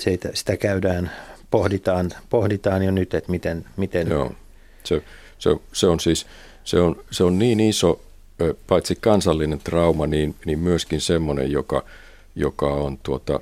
[0.00, 1.10] Sitä, sitä käydään,
[1.50, 4.32] pohditaan, pohditaan jo nyt, että miten, miten Joo.
[4.84, 5.02] Se,
[5.38, 6.26] se, se, on siis
[6.64, 8.00] se on, se on niin iso,
[8.66, 11.84] paitsi kansallinen trauma, niin, niin myöskin semmoinen, joka,
[12.36, 13.40] joka on tuota,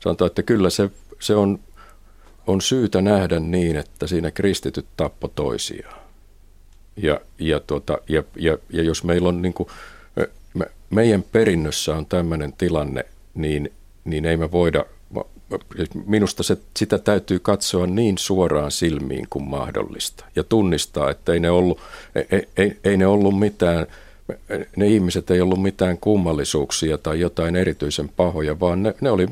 [0.00, 1.58] sanotaan, että kyllä se, se on,
[2.46, 6.00] on syytä nähdä niin, että siinä kristityt tappo toisiaan.
[6.96, 9.68] Ja, ja, tuota, ja, ja, ja jos meillä on niin kuin,
[10.54, 13.04] me, meidän perinnössä on tämmöinen tilanne,
[13.34, 13.72] niin,
[14.04, 14.84] niin ei me voida,
[16.06, 21.50] minusta se, sitä täytyy katsoa niin suoraan silmiin kuin mahdollista ja tunnistaa, että ei ne
[21.50, 21.80] ollut,
[22.30, 23.86] ei, ei, ei ne ollut mitään,
[24.76, 29.26] ne ihmiset ei ollut mitään kummallisuuksia tai jotain erityisen pahoja, vaan ne, ne oli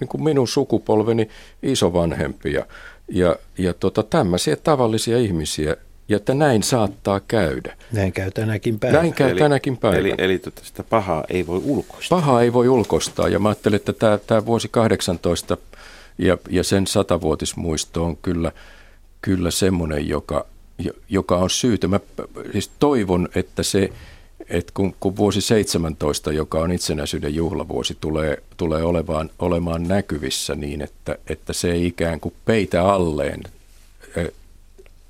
[0.00, 1.28] niin kuin minun sukupolveni
[1.62, 2.66] isovanhempia.
[3.08, 5.76] Ja, ja tota, tämmöisiä tavallisia ihmisiä,
[6.08, 7.76] ja että näin saattaa käydä.
[7.92, 9.02] Näin käy tänäkin päivänä.
[9.02, 10.00] Näin käy eli, tänäkin päivänä.
[10.00, 12.20] Eli, eli tota sitä pahaa ei voi ulkoistaa.
[12.20, 15.56] Pahaa ei voi ulkoistaa ja mä ajattelen, että tämä, tämä vuosi 18
[16.18, 18.52] ja, ja sen satavuotismuisto on kyllä,
[19.22, 20.46] kyllä semmoinen, joka,
[21.08, 21.88] joka on syytä.
[21.88, 22.00] Mä
[22.52, 23.90] siis toivon, että se,
[24.48, 30.82] että kun, kun vuosi 17, joka on itsenäisyyden juhlavuosi, tulee, tulee olevaan, olemaan näkyvissä niin,
[30.82, 33.42] että, että se ei ikään kuin peitä alleen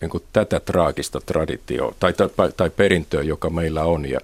[0.01, 4.11] niin kuin tätä traagista traditioa tai, tai, tai perintöä, joka meillä on.
[4.11, 4.21] Ja,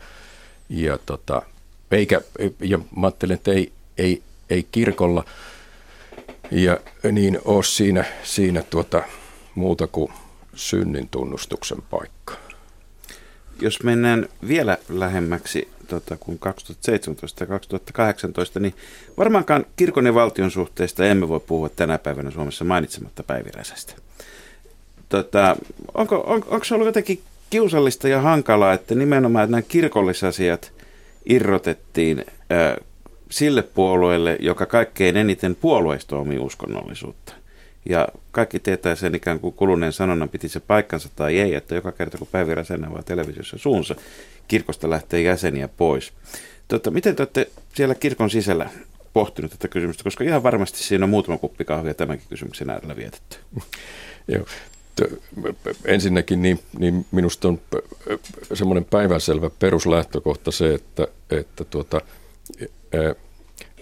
[0.69, 1.43] ja, tota,
[1.91, 2.21] eikä,
[2.61, 5.25] ja mä ajattelen, että ei, ei, ei kirkolla
[6.51, 6.79] ja
[7.13, 9.03] niin ole siinä, siinä tuota,
[9.55, 10.13] muuta kuin
[10.55, 12.35] synnin tunnustuksen paikka.
[13.61, 18.75] Jos mennään vielä lähemmäksi tota, kuin 2017 ja 2018, niin
[19.19, 24.04] varmaankaan kirkon ja valtion suhteista emme voi puhua tänä päivänä Suomessa mainitsematta Päivi Räsästä.
[25.15, 25.57] Tota,
[25.95, 30.73] onko, on, onko se ollut jotenkin kiusallista ja hankalaa, että nimenomaan nämä kirkollisasiat
[31.27, 32.77] irrotettiin ää,
[33.31, 37.33] sille puolueelle, joka kaikkein eniten puolueista omi uskonnollisuutta.
[37.89, 41.93] Ja kaikki tietää sen ikään kuin kuluneen sanonnan, piti se paikkansa tai ei, että joka
[41.93, 43.95] kerta kun Päivi Räsänen avaa televisiossa suunsa,
[44.49, 46.13] kirkosta lähtee jäseniä pois.
[46.69, 48.71] Tota, miten te olette siellä kirkon sisällä
[49.13, 53.37] pohtinut tätä kysymystä, koska ihan varmasti siinä on muutama kuppi kahvia tämänkin kysymyksen äärellä vietetty.
[54.29, 54.47] Joo,
[55.85, 57.61] ensinnäkin niin, niin minusta on
[58.55, 62.01] semmoinen päivänselvä peruslähtökohta se, että, että tuota,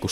[0.01, 0.11] kun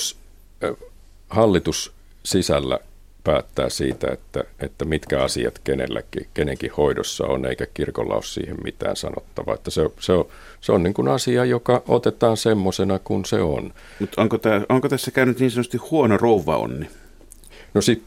[1.28, 1.92] hallitus
[2.24, 2.78] sisällä
[3.24, 8.96] päättää siitä, että, että mitkä asiat kenelläkin, kenenkin hoidossa on, eikä kirkolla ole siihen mitään
[8.96, 9.54] sanottavaa.
[9.54, 10.24] Että se, se on,
[10.60, 13.74] se on niin kuin asia, joka otetaan semmoisena kuin se on.
[13.98, 14.38] Mutta onko,
[14.68, 16.90] onko tässä käynyt niin sanotusti huono rouvaonni?
[17.74, 18.02] No si,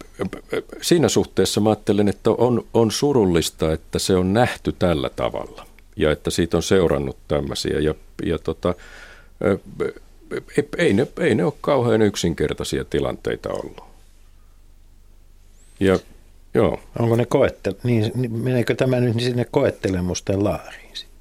[0.81, 6.11] siinä suhteessa mä ajattelen, että on, on surullista, että se on nähty tällä tavalla ja
[6.11, 7.79] että siitä on seurannut tämmöisiä.
[7.79, 7.95] Ja,
[8.25, 8.75] ja tota,
[10.77, 13.83] ei, ne, ei ne ole kauhean yksinkertaisia tilanteita ollut.
[15.79, 15.99] Ja,
[16.53, 16.79] joo.
[16.99, 21.12] Onko ne koette, niin, meneekö tämä nyt sinne koettelemusten laariin sitten?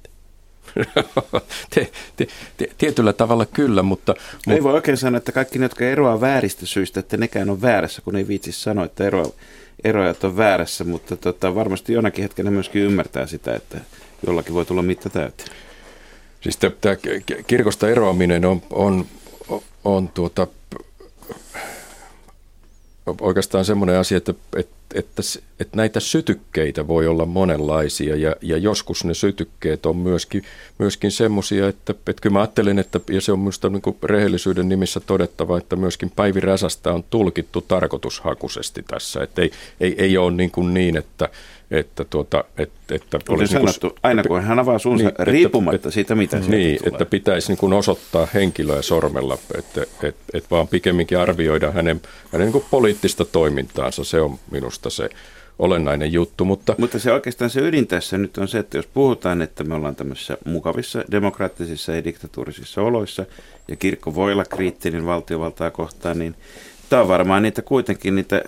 [1.75, 4.15] Te, te, te, tietyllä tavalla kyllä, mutta...
[4.17, 4.63] Ei mutta...
[4.63, 8.15] voi oikein sanoa, että kaikki ne, jotka eroaa vääristä syistä, että nekään on väärässä, kun
[8.15, 9.31] ei viitsi sanoa, että eroa,
[9.83, 13.77] eroajat on väärässä, mutta tota, varmasti jonakin hetkenä myöskin ymmärtää sitä, että
[14.27, 15.49] jollakin voi tulla mitta täyteen.
[16.41, 16.95] Siis tämä
[17.47, 19.05] kirkosta eroaminen on, on,
[19.83, 20.47] on tuota,
[23.21, 25.21] oikeastaan semmoinen asia, että, että, että,
[25.59, 30.43] että näitä sytykkeitä voi olla monenlaisia ja, ja joskus ne sytykkeet on myöskin,
[30.77, 34.99] myöskin semmoisia, että, että kyllä mä ajattelen, että, ja se on minusta niin rehellisyyden nimissä
[34.99, 40.51] todettava, että myöskin Päivi Räsästä on tulkittu tarkoitushakuisesti tässä, että ei, ei, ei ole niin,
[40.51, 41.29] kuin niin että,
[41.73, 45.75] että, tuota, että, että olisi sanottu, niin kuin, aina kun hän avaa suunsa niin, riippumatta
[45.75, 46.93] että, siitä, mitä Niin, tulee.
[46.93, 52.01] että pitäisi niin kuin osoittaa henkilöä sormella, että, että, että vaan pikemminkin arvioida hänen,
[52.31, 54.03] hänen niin kuin poliittista toimintaansa.
[54.03, 55.09] Se on minusta se
[55.59, 56.45] olennainen juttu.
[56.45, 59.75] Mutta, mutta se oikeastaan se ydin tässä nyt on se, että jos puhutaan, että me
[59.75, 63.25] ollaan tämmöisissä mukavissa demokraattisissa ja diktatuurisissa oloissa,
[63.67, 66.35] ja kirkko voi olla kriittinen valtiovaltaa kohtaan, niin
[66.89, 68.43] tämä on varmaan niitä kuitenkin niitä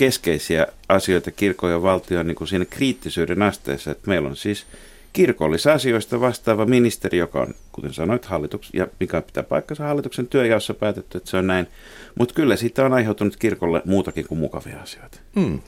[0.00, 4.66] keskeisiä asioita kirkon ja valtion niin kuin siinä kriittisyyden asteessa, että meillä on siis
[5.12, 11.18] kirkollisasioista vastaava ministeri, joka on, kuten sanoit, hallituksen, ja mikä pitää paikkansa hallituksen työjaossa päätetty,
[11.18, 11.66] että se on näin.
[12.18, 15.18] Mutta kyllä siitä on aiheutunut kirkolle muutakin kuin mukavia asioita.
[15.34, 15.60] Hmm.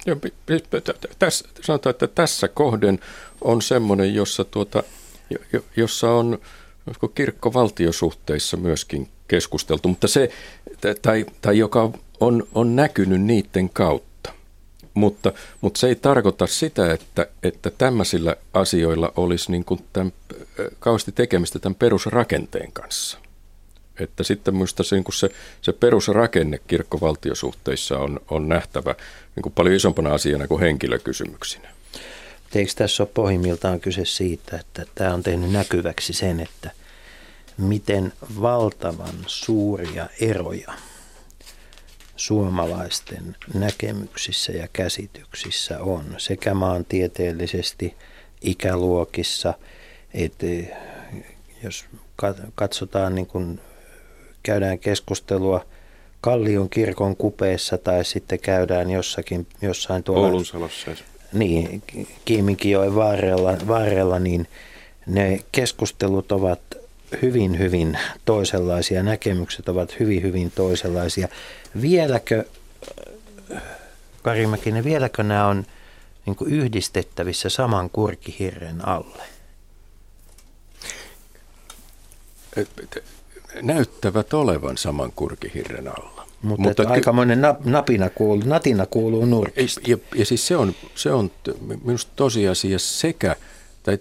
[1.18, 2.98] Tässä, sanotaan, että tässä kohden
[3.40, 4.82] on semmoinen, jossa, tuota,
[5.76, 6.38] jossa on
[7.14, 10.30] kirkko-valtiosuhteissa myöskin keskusteltu, mutta se,
[11.02, 14.11] tai, tai joka on, on näkynyt niiden kautta
[14.94, 20.12] mutta, mutta se ei tarkoita sitä, että, että tämmöisillä asioilla olisi niin kuin tämän,
[20.80, 23.18] kauheasti tekemistä tämän perusrakenteen kanssa.
[24.00, 25.28] Että sitten minusta se, niin se,
[25.62, 28.94] se perusrakenne kirkkovaltiosuhteissa on, on nähtävä
[29.36, 31.68] niin kuin paljon isompana asiana kuin henkilökysymyksinä.
[32.54, 36.70] Eikö tässä ole pohjimmiltaan kyse siitä, että tämä on tehnyt näkyväksi sen, että
[37.58, 40.72] miten valtavan suuria eroja
[42.16, 47.94] suomalaisten näkemyksissä ja käsityksissä on sekä maantieteellisesti
[48.40, 49.54] ikäluokissa,
[50.14, 50.46] että
[51.62, 51.84] jos
[52.54, 53.60] katsotaan niin kuin
[54.42, 55.66] käydään keskustelua
[56.20, 60.26] Kallion kirkon kupeessa tai sitten käydään jossakin, jossain tuolla...
[60.26, 60.90] Oulunsalossa.
[61.32, 61.82] Niin,
[62.24, 64.48] Kiiminkijoen varrella, varrella, niin
[65.06, 66.60] ne keskustelut ovat
[67.22, 71.28] hyvin, hyvin toisenlaisia, näkemykset ovat hyvin, hyvin toisenlaisia.
[71.80, 72.44] Vieläkö,
[74.22, 75.66] Kari Mäkinen, vieläkö nämä on
[76.26, 79.22] niin yhdistettävissä saman kurkihirren alle?
[83.62, 86.26] näyttävät olevan saman kurkihirren alla.
[86.42, 89.80] Mutta, Mutta ky- aikamoinen napina kuuluu, natina kuuluu nurkista.
[89.86, 91.30] Ja, ja siis se on, se on
[91.84, 93.36] minusta tosiasia sekä,
[93.82, 93.98] tai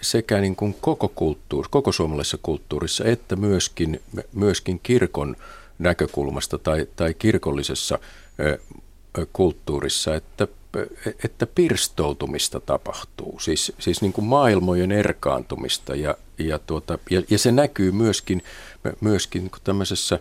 [0.00, 4.00] sekä niin kuin koko, kulttuuri, koko suomalaisessa kulttuurissa, että myöskin,
[4.32, 5.36] myöskin kirkon
[5.78, 7.98] näkökulmasta tai, tai kirkollisessa
[9.32, 10.48] kulttuurissa, että
[11.24, 17.52] että pirstoutumista tapahtuu, siis, siis niin kuin maailmojen erkaantumista ja, ja, tuota, ja, ja se
[17.52, 18.42] näkyy myöskin,
[19.00, 20.18] myöskin niin tämmöisessä,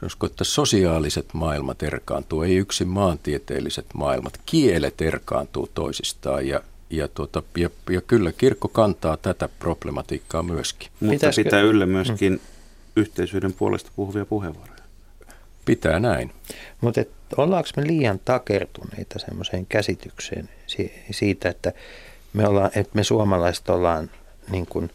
[0.00, 6.60] sanoisiko, että sosiaaliset maailmat erkaantuu, ei yksin maantieteelliset maailmat, kielet erkaantuu toisistaan ja,
[6.92, 10.88] ja, tuota, ja, ja kyllä kirkko kantaa tätä problematiikkaa myöskin.
[11.00, 11.44] Mutta Pitäisikö?
[11.44, 12.40] pitää yllä myöskin hmm.
[12.96, 14.82] yhteisyyden puolesta puhuvia puheenvuoroja.
[15.64, 16.32] Pitää näin.
[16.80, 17.04] Mutta
[17.36, 20.48] ollaanko me liian takertuneita semmoiseen käsitykseen
[21.10, 21.72] siitä, että
[22.32, 24.10] me, ollaan, että me suomalaiset ollaan
[24.50, 24.90] niin kuin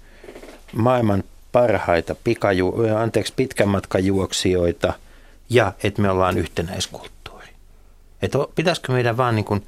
[0.74, 4.93] maailman parhaita pikaju, anteeksi, pitkän matkan juoksijoita
[5.50, 7.48] ja että me ollaan yhtenäiskulttuuri.
[8.22, 9.64] Että pitäisikö meidän vaan niin kuin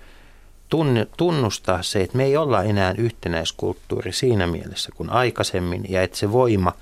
[1.18, 6.32] tunnustaa se, että me ei olla enää yhtenäiskulttuuri siinä mielessä kuin aikaisemmin ja että se
[6.32, 6.74] voima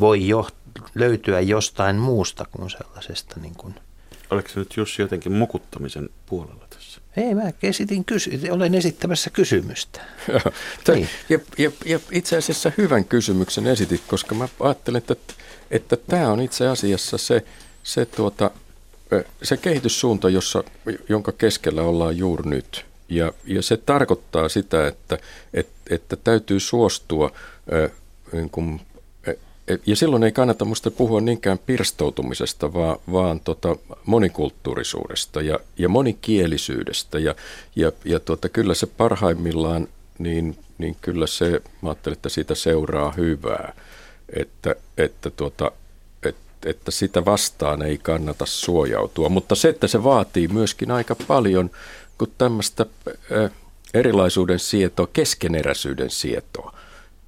[0.00, 0.48] voi jo,
[0.94, 3.74] löytyä jostain muusta kuin sellaisesta niin kuin–
[4.30, 7.00] Oliko se nyt Jussi jotenkin mukuttamisen puolella tässä?
[7.16, 10.00] Ei, mä esitin kysy- olen esittämässä kysymystä.
[10.94, 11.08] niin.
[11.28, 15.34] ja, ja, ja itse asiassa hyvän kysymyksen esitit, koska mä ajattelen, että,
[15.70, 17.44] että tämä on itse asiassa se,
[17.82, 18.50] se, tuota,
[19.42, 20.64] se kehityssuunta, jossa,
[21.08, 22.86] jonka keskellä ollaan juuri nyt.
[23.08, 25.18] Ja, ja se tarkoittaa sitä, että,
[25.54, 27.30] että, että täytyy suostua
[28.32, 28.80] niin kuin
[29.86, 37.18] ja silloin ei kannata minusta puhua niinkään pirstoutumisesta, vaan, vaan tota monikulttuurisuudesta ja, ja monikielisyydestä.
[37.18, 37.34] Ja,
[37.76, 39.88] ja, ja tota, kyllä se parhaimmillaan,
[40.18, 43.74] niin, niin kyllä se, mä ajattelen, että siitä seuraa hyvää,
[44.36, 45.30] että, että,
[46.22, 49.28] että, että sitä vastaan ei kannata suojautua.
[49.28, 51.70] Mutta se, että se vaatii myöskin aika paljon
[52.18, 52.86] kuin tämmöistä
[53.94, 56.72] erilaisuuden sietoa, keskeneräisyyden sietoa.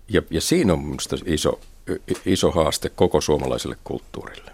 [0.09, 1.61] Ja, ja siinä on minusta iso,
[2.26, 4.53] iso haaste koko suomalaiselle kulttuurille.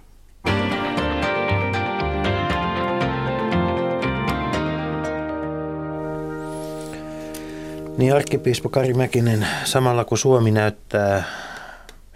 [7.98, 11.24] Niin arkkipiispo Kari Mäkinen, samalla kun Suomi näyttää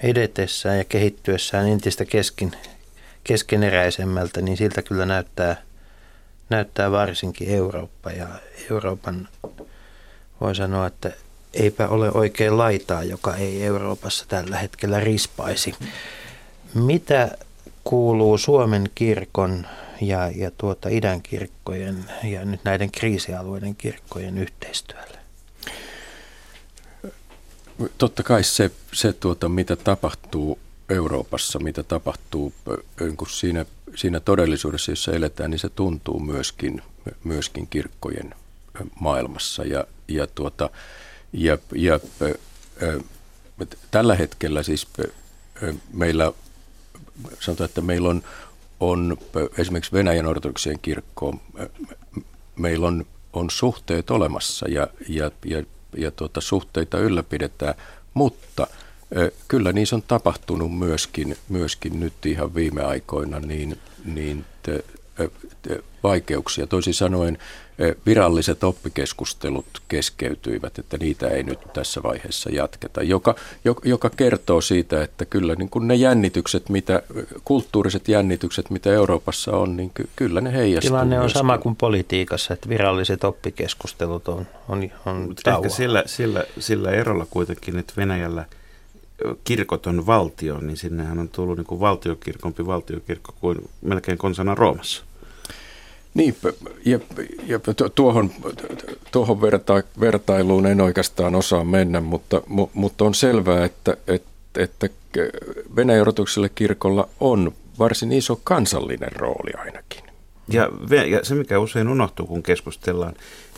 [0.03, 2.53] edetessään ja kehittyessään entistä keskin,
[3.25, 5.57] keskeneräisemmältä, niin siltä kyllä näyttää,
[6.51, 8.11] näyttää varsinkin Eurooppa.
[8.11, 8.29] Ja
[8.71, 9.29] Euroopan,
[10.41, 11.13] voi sanoa, että
[11.55, 15.75] eipä ole oikein laitaa, joka ei Euroopassa tällä hetkellä rispaisi.
[16.75, 17.39] Mitä
[17.85, 19.67] kuuluu Suomen kirkon
[20.01, 25.19] ja, ja tuota idän kirkkojen ja nyt näiden kriisialueiden kirkkojen yhteistyölle?
[27.99, 32.53] Totta kai se, se tuota, mitä tapahtuu Euroopassa, mitä tapahtuu
[33.01, 36.83] niin siinä, siinä todellisuudessa, jossa eletään, niin se tuntuu myöskin,
[37.25, 38.35] myöskin kirkkojen
[39.01, 39.65] maailmassa.
[39.65, 40.71] Ja, ja tuota,
[41.33, 42.01] ja, ja
[43.91, 44.87] tällä hetkellä siis
[45.93, 46.33] meillä,
[47.41, 48.23] sanotaan, että meillä on,
[48.81, 49.17] on
[49.59, 51.41] esimerkiksi Venäjän ortodoksien kirkkoon,
[52.57, 55.63] meillä on, on suhteet olemassa ja, ja, ja,
[55.97, 57.75] ja tuota, suhteita ylläpidetään,
[58.15, 58.67] mutta
[59.49, 64.85] kyllä niissä on tapahtunut myöskin, myöskin nyt ihan viime aikoina niin, niin te,
[66.03, 66.67] vaikeuksia.
[66.67, 67.39] Toisin sanoen
[68.07, 73.35] viralliset oppikeskustelut keskeytyivät, että niitä ei nyt tässä vaiheessa jatketa, joka,
[73.85, 77.03] joka kertoo siitä, että kyllä niin kuin ne jännitykset, mitä,
[77.45, 80.91] kulttuuriset jännitykset, mitä Euroopassa on, niin ky, kyllä ne heijastuu.
[80.91, 81.39] Tilanne on myöskin.
[81.39, 87.79] sama kuin politiikassa, että viralliset oppikeskustelut on, on, on Ehkä sillä, sillä, sillä erolla kuitenkin,
[87.79, 88.45] että Venäjällä
[89.45, 95.05] kirkot on valtio, niin sinnehän on tullut niin kuin valtiokirkompi valtiokirkko kuin melkein konsana Roomassa.
[96.15, 96.37] Niin,
[96.85, 96.99] ja,
[97.47, 97.61] ja
[97.95, 98.31] tuohon,
[99.13, 102.43] tuohon verta, vertailuun en oikeastaan osaa mennä, mutta,
[102.75, 104.89] mutta on selvää, että, että, että,
[105.77, 106.07] Venäjän
[106.55, 110.03] kirkolla on varsin iso kansallinen rooli ainakin.
[110.49, 110.69] Ja,
[111.11, 113.15] ja se, mikä usein unohtuu, kun keskustellaan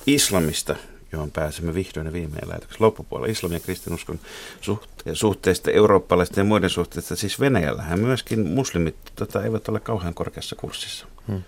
[0.06, 0.76] islamista,
[1.12, 4.20] johon pääsemme vihdoin ja viimein lähetyksessä loppupuolella, islamin ja kristinuskon
[4.60, 10.56] suhte- suhteista, eurooppalaisten ja muiden suhteista, siis Venäjällähän myöskin muslimit tota, eivät ole kauhean korkeassa
[10.56, 11.06] kurssissa.
[11.28, 11.42] Hmm.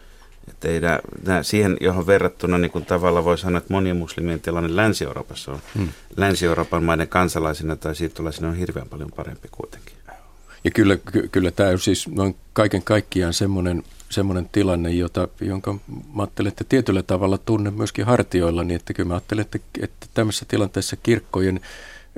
[0.48, 4.40] Että ei nää, nää, siihen, johon verrattuna niin kuin tavalla voi sanoa, että monien muslimien
[4.40, 5.88] tilanne Länsi-Euroopassa on, hmm.
[6.16, 9.96] Länsi-Euroopan maiden kansalaisina tai siirtolaisina on hirveän paljon parempi kuitenkin.
[10.64, 13.82] Ja kyllä, ky- kyllä tämä on siis noin kaiken kaikkiaan semmoinen,
[14.12, 15.72] semmoinen tilanne, jota, jonka
[16.14, 20.06] mä ajattelen, että tietyllä tavalla tunnen myöskin hartioilla, niin että kyllä mä ajattelen, että, että
[20.14, 21.60] tämmöisessä tilanteessa kirkkojen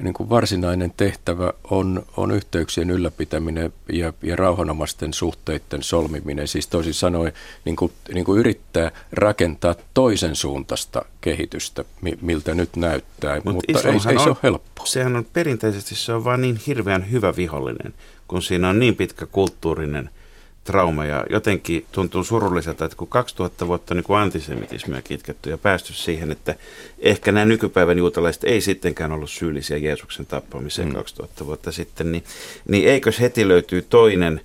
[0.02, 6.48] niin kuin varsinainen tehtävä on, on yhteyksien ylläpitäminen ja, ja rauhanomaisten suhteiden solmiminen.
[6.48, 7.32] Siis toisin sanoen
[7.64, 11.84] niin kuin, niin kuin yrittää rakentaa toisen suuntaista kehitystä,
[12.20, 14.86] miltä nyt näyttää, Mut mutta ei, ei se ole helppo.
[14.86, 17.94] Sehän on perinteisesti se on vain niin hirveän hyvä vihollinen,
[18.28, 20.10] kun siinä on niin pitkä kulttuurinen–
[20.64, 25.92] trauma ja jotenkin tuntuu surulliselta, että kun 2000 vuotta niin kuin antisemitismiä kitketty ja päästy
[25.92, 26.54] siihen, että
[26.98, 30.94] ehkä nämä nykypäivän juutalaiset ei sittenkään ollut syyllisiä Jeesuksen tappamiseen mm.
[30.94, 32.24] 2000 vuotta sitten, niin,
[32.68, 34.40] niin eikös heti löytyy toinen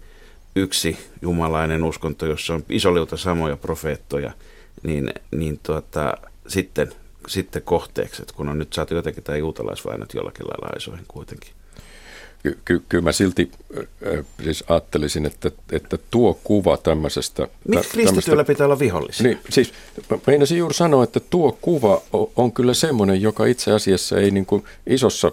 [0.55, 4.32] yksi jumalainen uskonto, jossa on isoliuta samoja profeettoja,
[4.84, 6.17] niin, niin tuota,
[6.47, 6.91] sitten,
[7.28, 11.59] sitten kohteeksi, että kun on nyt saatu jotenkin tämä juutalaisvainot jollakin lailla aisoihin kuitenkin
[12.43, 17.47] ky- ky- kyllä mä silti äh, siis ajattelisin, että, että tuo kuva tämmöisestä...
[17.67, 19.23] Miksi kristityillä pitää olla vihollisia?
[19.23, 19.73] Niin, siis
[20.27, 22.01] meinasin juuri sanoa, että tuo kuva
[22.35, 25.31] on kyllä semmoinen, joka itse asiassa ei niin kuin isossa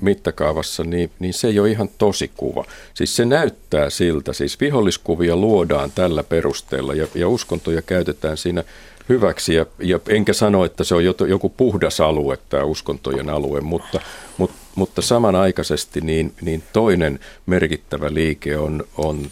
[0.00, 2.64] mittakaavassa, niin, niin se ei ole ihan tosi kuva.
[2.94, 8.64] Siis se näyttää siltä, siis viholliskuvia luodaan tällä perusteella ja, ja uskontoja käytetään siinä
[9.08, 9.54] hyväksi.
[9.54, 14.00] Ja, ja enkä sano, että se on joku puhdas alue, tämä uskontojen alue, mutta,
[14.36, 19.30] mutta, mutta samanaikaisesti niin, niin toinen merkittävä liike on, on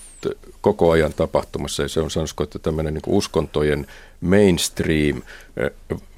[0.60, 3.86] koko ajan tapahtumassa, ja se on sanoisiko, että tämmöinen niin uskontojen
[4.20, 5.22] mainstream,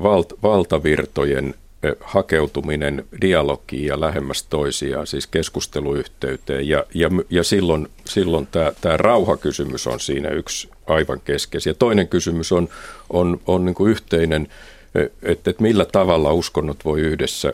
[0.03, 1.55] valt, valtavirtojen
[2.01, 6.69] hakeutuminen dialogiin ja lähemmäs toisiaan, siis keskusteluyhteyteen.
[6.69, 11.75] Ja, ja, ja silloin, silloin tämä, tämä rauhakysymys on siinä yksi aivan keskeisiä.
[11.75, 12.69] Toinen kysymys on,
[13.11, 14.49] on, on niin kuin yhteinen,
[15.23, 17.53] että, että millä tavalla uskonnot voi yhdessä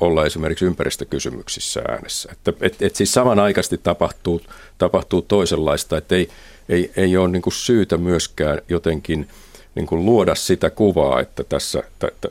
[0.00, 2.28] olla esimerkiksi ympäristökysymyksissä äänessä.
[2.32, 4.40] Että, et, et siis samanaikaisesti tapahtuu,
[4.78, 6.28] tapahtuu toisenlaista, että ei,
[6.68, 9.28] ei, ei ole niin kuin syytä myöskään jotenkin–
[9.78, 11.82] niin kuin luoda sitä kuvaa, että tässä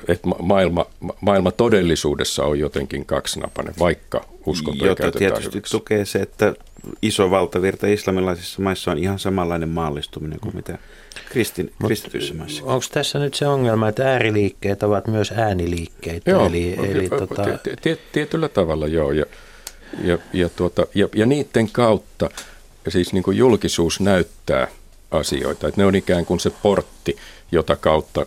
[0.07, 0.85] että maailma,
[1.21, 5.71] maailma todellisuudessa on jotenkin kaksinapainen, vaikka uskontoja Jota tietysti hyväksi.
[5.71, 6.53] tukee se, että
[7.01, 10.77] iso valtavirta islamilaisissa maissa on ihan samanlainen maallistuminen kuin mitä
[11.29, 12.63] kristin, kristityissä maissa.
[12.65, 16.31] Onko tässä nyt se ongelma, että ääriliikkeet ovat myös ääniliikkeitä?
[16.31, 17.43] Joo, eli, eli tota...
[18.11, 19.11] tietyllä tavalla joo.
[19.11, 19.25] Ja,
[20.03, 22.29] ja, ja, tuota, ja, ja niiden kautta
[22.87, 24.67] siis niin kuin julkisuus näyttää
[25.11, 25.67] asioita.
[25.67, 27.17] Että ne on ikään kuin se portti,
[27.51, 28.25] jota kautta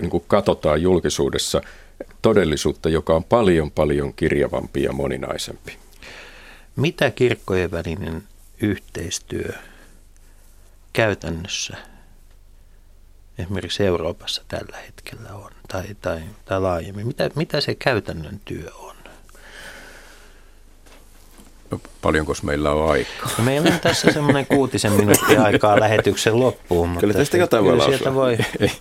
[0.00, 1.60] niin kuin katsotaan julkisuudessa
[2.22, 5.76] todellisuutta, joka on paljon paljon kirjavampi ja moninaisempi.
[6.78, 8.22] Mitä kirkkojen välinen
[8.60, 9.52] yhteistyö
[10.92, 11.76] käytännössä
[13.38, 17.06] esimerkiksi Euroopassa tällä hetkellä on, tai, tai, tai laajemmin?
[17.06, 18.96] Mitä, mitä se käytännön työ on?
[22.02, 23.30] paljonko meillä on aikaa?
[23.38, 26.88] No meillä on tässä semmoinen kuutisen minuuttia aikaa lähetyksen loppuun.
[26.88, 28.38] Mutta kyllä tästä jotain voi sieltä voi...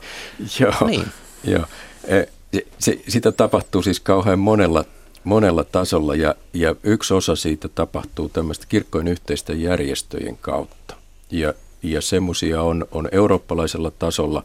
[0.60, 1.08] joo, niin.
[1.44, 1.66] joo.
[2.08, 2.24] E,
[2.54, 4.86] se, se, sitä tapahtuu siis kauhean monella,
[5.28, 10.96] monella tasolla ja, ja yksi osa siitä tapahtuu tämmöistä kirkkojen yhteisten järjestöjen kautta.
[11.32, 11.54] Ja,
[11.84, 14.44] ja semmoisia on, on eurooppalaisella tasolla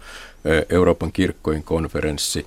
[0.71, 2.47] Euroopan kirkkojen konferenssi,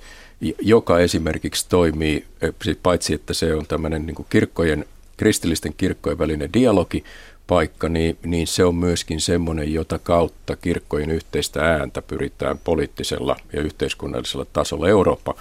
[0.60, 2.24] joka esimerkiksi toimii,
[2.62, 4.84] siis paitsi että se on tämmöinen niin kirkkojen
[5.16, 7.04] kristillisten kirkkojen välinen dialogi,
[7.46, 13.62] paikka, niin, niin se on myöskin semmoinen, jota kautta kirkkojen yhteistä ääntä pyritään poliittisella ja
[13.62, 15.34] yhteiskunnallisella tasolla Eurooppa,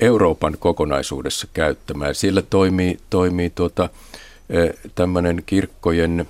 [0.00, 2.14] Euroopan kokonaisuudessa käyttämään.
[2.14, 3.88] Siellä toimii, toimii tuota,
[4.94, 6.28] tämmöinen kirkkojen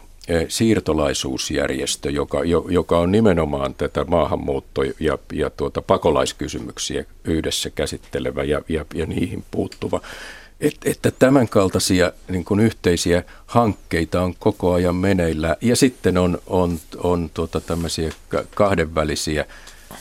[0.49, 8.85] siirtolaisuusjärjestö, joka, joka on nimenomaan tätä maahanmuutto- ja, ja tuota pakolaiskysymyksiä yhdessä käsittelevä ja, ja,
[8.95, 10.01] ja niihin puuttuva.
[10.61, 15.57] Et, että tämän kaltaisia niin kuin yhteisiä hankkeita on koko ajan meneillä.
[15.61, 18.13] Ja sitten on, on, on tuota, tämmöisiä
[18.55, 19.47] kahdenvälisiä,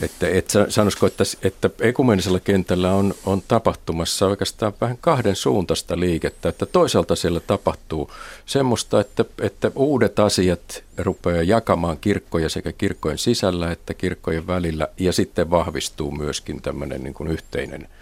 [0.02, 6.50] että et sanoisiko, että, että ekumenisella kentällä on, on tapahtumassa oikeastaan vähän kahden suuntaista liikettä.
[6.50, 8.12] Että toisaalta siellä tapahtuu
[8.46, 14.88] semmoista, että, että uudet asiat rupeaa jakamaan kirkkoja sekä kirkkojen sisällä että kirkkojen välillä.
[14.98, 17.88] Ja sitten vahvistuu myöskin tämmöinen niin kuin yhteinen–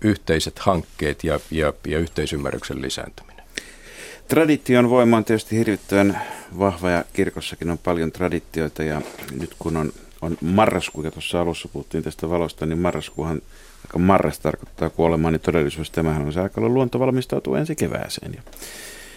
[0.00, 3.44] yhteiset hankkeet ja, ja, ja yhteisymmärryksen lisääntyminen.
[4.28, 6.20] Tradition voima on tietysti hirvittävän
[6.58, 9.02] vahva ja kirkossakin on paljon traditioita ja
[9.40, 9.92] nyt kun on,
[10.22, 13.42] on marraskuu, ja tuossa alussa puhuttiin tästä valosta, niin marraskuuhan
[13.86, 18.34] aika marras tarkoittaa kuolemaa, niin todellisuudessa tämähän on se aika luonto valmistautuu ensi kevääseen.
[18.34, 18.42] Ja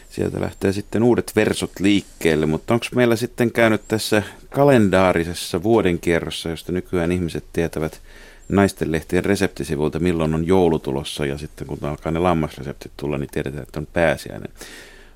[0.09, 6.71] sieltä lähtee sitten uudet versot liikkeelle, mutta onko meillä sitten käynyt tässä kalendaarisessa vuodenkierrossa, josta
[6.71, 8.01] nykyään ihmiset tietävät
[8.49, 13.79] naistenlehtien reseptisivuilta, milloin on joulutulossa ja sitten kun alkaa ne lammasreseptit tulla, niin tiedetään, että
[13.79, 14.51] on pääsiäinen.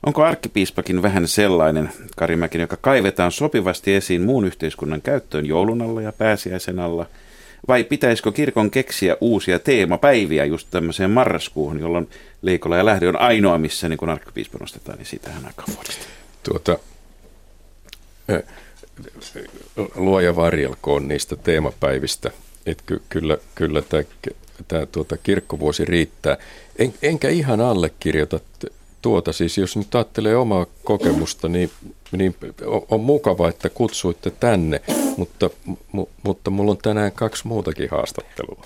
[0.08, 6.02] Onko arkkipiispakin vähän sellainen, Kari Mäkin, joka kaivetaan sopivasti esiin muun yhteiskunnan käyttöön joulun alla
[6.02, 7.06] ja pääsiäisen alla–
[7.68, 12.10] vai pitäisikö kirkon keksiä uusia teemapäiviä just tämmöiseen marraskuuhun, jolloin
[12.42, 16.06] Leikola ja Lähde on ainoa, missä niin kun arkkipiispa nostetaan, niin siitähän aika vuodesta.
[16.44, 16.80] Tuota,
[19.96, 22.32] luoja varjelkoon niistä teemapäivistä.
[22.66, 24.04] että ky, kyllä, kyllä tämä,
[24.68, 26.38] tämä tuota, kirkkovuosi riittää.
[26.80, 28.40] En, enkä ihan allekirjoita
[29.02, 29.34] tuota.
[29.34, 31.72] Siis jos nyt ajattelee omaa kokemusta, niin,
[32.12, 32.36] niin
[32.90, 34.82] on mukava, että kutsuitte tänne,
[35.18, 35.50] mutta,
[35.92, 38.66] mu, mutta mulla on tänään kaksi muutakin haastattelua.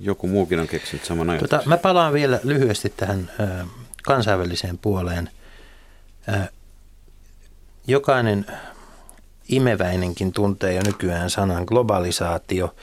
[0.00, 1.40] Joku muukin on keksinyt saman ajan.
[1.40, 3.64] Tota, mä palaan vielä lyhyesti tähän ö,
[4.04, 5.30] kansainväliseen puoleen.
[6.28, 6.52] Ö,
[7.86, 8.46] jokainen
[9.48, 12.74] imeväinenkin tuntee jo nykyään sanan globalisaatio.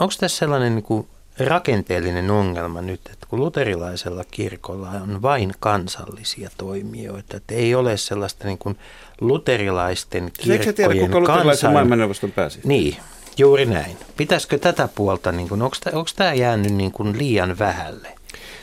[0.00, 1.08] Onko tässä sellainen niin kuin
[1.38, 8.46] rakenteellinen ongelma nyt, että kun luterilaisella kirkolla on vain kansallisia toimijoita, että ei ole sellaista
[8.46, 8.78] niin kuin
[9.20, 12.60] luterilaisten kirkkojen Eikö tiedä, kuka luterilaisen maailmanneuvoston pääsi?
[12.64, 12.96] Niin,
[13.38, 13.96] juuri näin.
[14.16, 18.08] Pitäisikö tätä puolta, niin kuin, onko, onko tämä jäänyt niin kuin liian vähälle?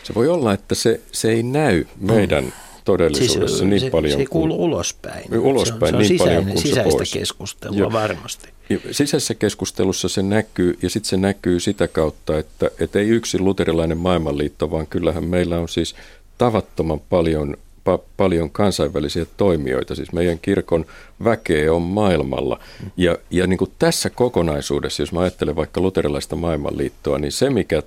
[0.03, 2.51] Se voi olla, että se, se ei näy meidän mm
[2.85, 4.13] todellisuudessa siis, niin se, paljon.
[4.13, 5.39] Se ei kuulu ulospäin.
[5.39, 7.13] Ulospäin se on, se on niin sisäinen, paljon kuin sisäistä pois.
[7.13, 7.91] keskustelua Joo.
[7.91, 8.49] varmasti.
[8.91, 13.97] Sisäisessä keskustelussa se näkyy, ja sitten se näkyy sitä kautta, että, että ei yksin luterilainen
[13.97, 15.95] maailmanliitto, vaan kyllähän meillä on siis
[16.37, 17.57] tavattoman paljon
[17.89, 20.85] pa- paljon kansainvälisiä toimijoita, siis meidän kirkon
[21.23, 22.59] väkeä on maailmalla.
[22.97, 27.83] Ja, ja niin kuin tässä kokonaisuudessa, jos mä ajattelen vaikka luterilaista maailmanliittoa, niin se mikä,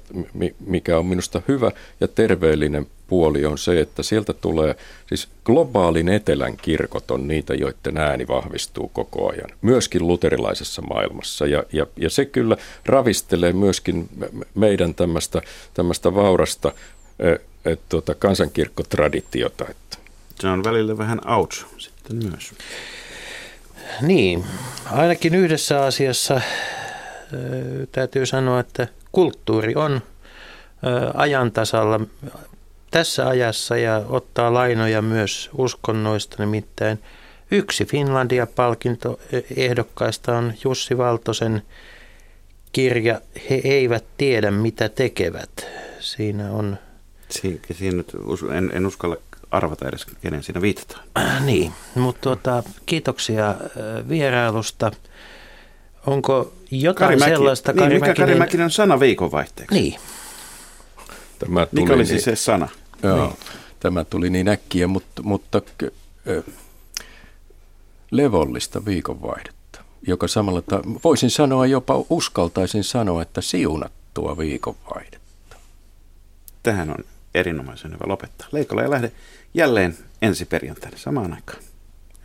[0.66, 1.70] mikä on minusta hyvä
[2.00, 4.76] ja terveellinen puoli on se, että sieltä tulee,
[5.06, 11.46] siis globaalin etelän kirkot on niitä, joiden ääni vahvistuu koko ajan, myöskin luterilaisessa maailmassa.
[11.46, 14.08] Ja, ja, ja se kyllä ravistelee myöskin
[14.54, 14.94] meidän
[15.74, 16.72] tämmöistä vaurasta
[17.66, 19.64] et, tuota, kansankirkkotraditiota.
[19.70, 19.96] Että.
[20.40, 22.54] Se on välillä vähän ouch sitten myös.
[24.02, 24.44] Niin,
[24.90, 26.40] ainakin yhdessä asiassa
[27.92, 30.00] täytyy sanoa, että kulttuuri on
[31.14, 32.00] ajantasalla
[32.90, 36.36] tässä ajassa ja ottaa lainoja myös uskonnoista.
[36.38, 37.02] Nimittäin
[37.50, 39.20] yksi Finlandia-palkinto
[39.56, 41.62] ehdokkaista on Jussi Valtosen
[42.72, 45.66] kirja He eivät tiedä mitä tekevät.
[46.00, 46.78] Siinä on...
[47.30, 48.12] Siinä, siinä nyt
[48.56, 49.16] en, en uskalla
[49.50, 51.04] arvata edes, kenen siinä viitataan.
[51.18, 54.90] Äh, niin, mutta tuota, kiitoksia äh, vierailusta.
[56.06, 57.72] Onko jotain Kari Mäki, sellaista...
[57.72, 59.74] Niin, Kari mikä Mäkinen, Kari Mäkinen on sana viikonvaihteeksi?
[59.74, 60.00] Niin.
[61.38, 62.68] Tämä tuli mikä olisi niin, se sana?
[63.02, 63.36] Joo, niin.
[63.80, 66.54] tämä tuli niin äkkiä, mutta, mutta äh,
[68.10, 75.56] levollista viikonvaihdetta, joka samalla, ta- voisin sanoa jopa, uskaltaisin sanoa, että siunattua viikonvaihdetta.
[76.62, 77.04] Tähän on
[77.36, 78.48] erinomaisen hyvä lopettaa.
[78.52, 79.12] Leikolla ja lähde
[79.54, 81.58] jälleen ensi perjantaina samaan aikaan.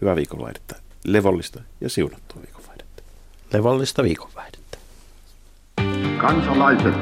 [0.01, 3.03] Hyvää viikonvaihdetta, levollista ja siunattua viikonvaihdetta.
[3.53, 4.78] Levollista viikonvaihdetta.
[6.22, 6.95] Kansalaiset,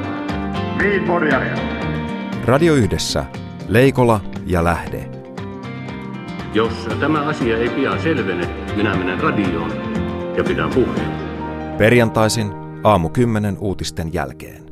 [2.44, 3.24] Radio Yhdessä,
[3.68, 5.10] Leikola ja Lähde.
[6.54, 8.46] Jos tämä asia ei pian selvene,
[8.76, 9.70] minä menen radioon
[10.36, 11.30] ja pidän puheen.
[11.78, 12.52] Perjantaisin
[12.84, 14.69] aamu 10 uutisten jälkeen.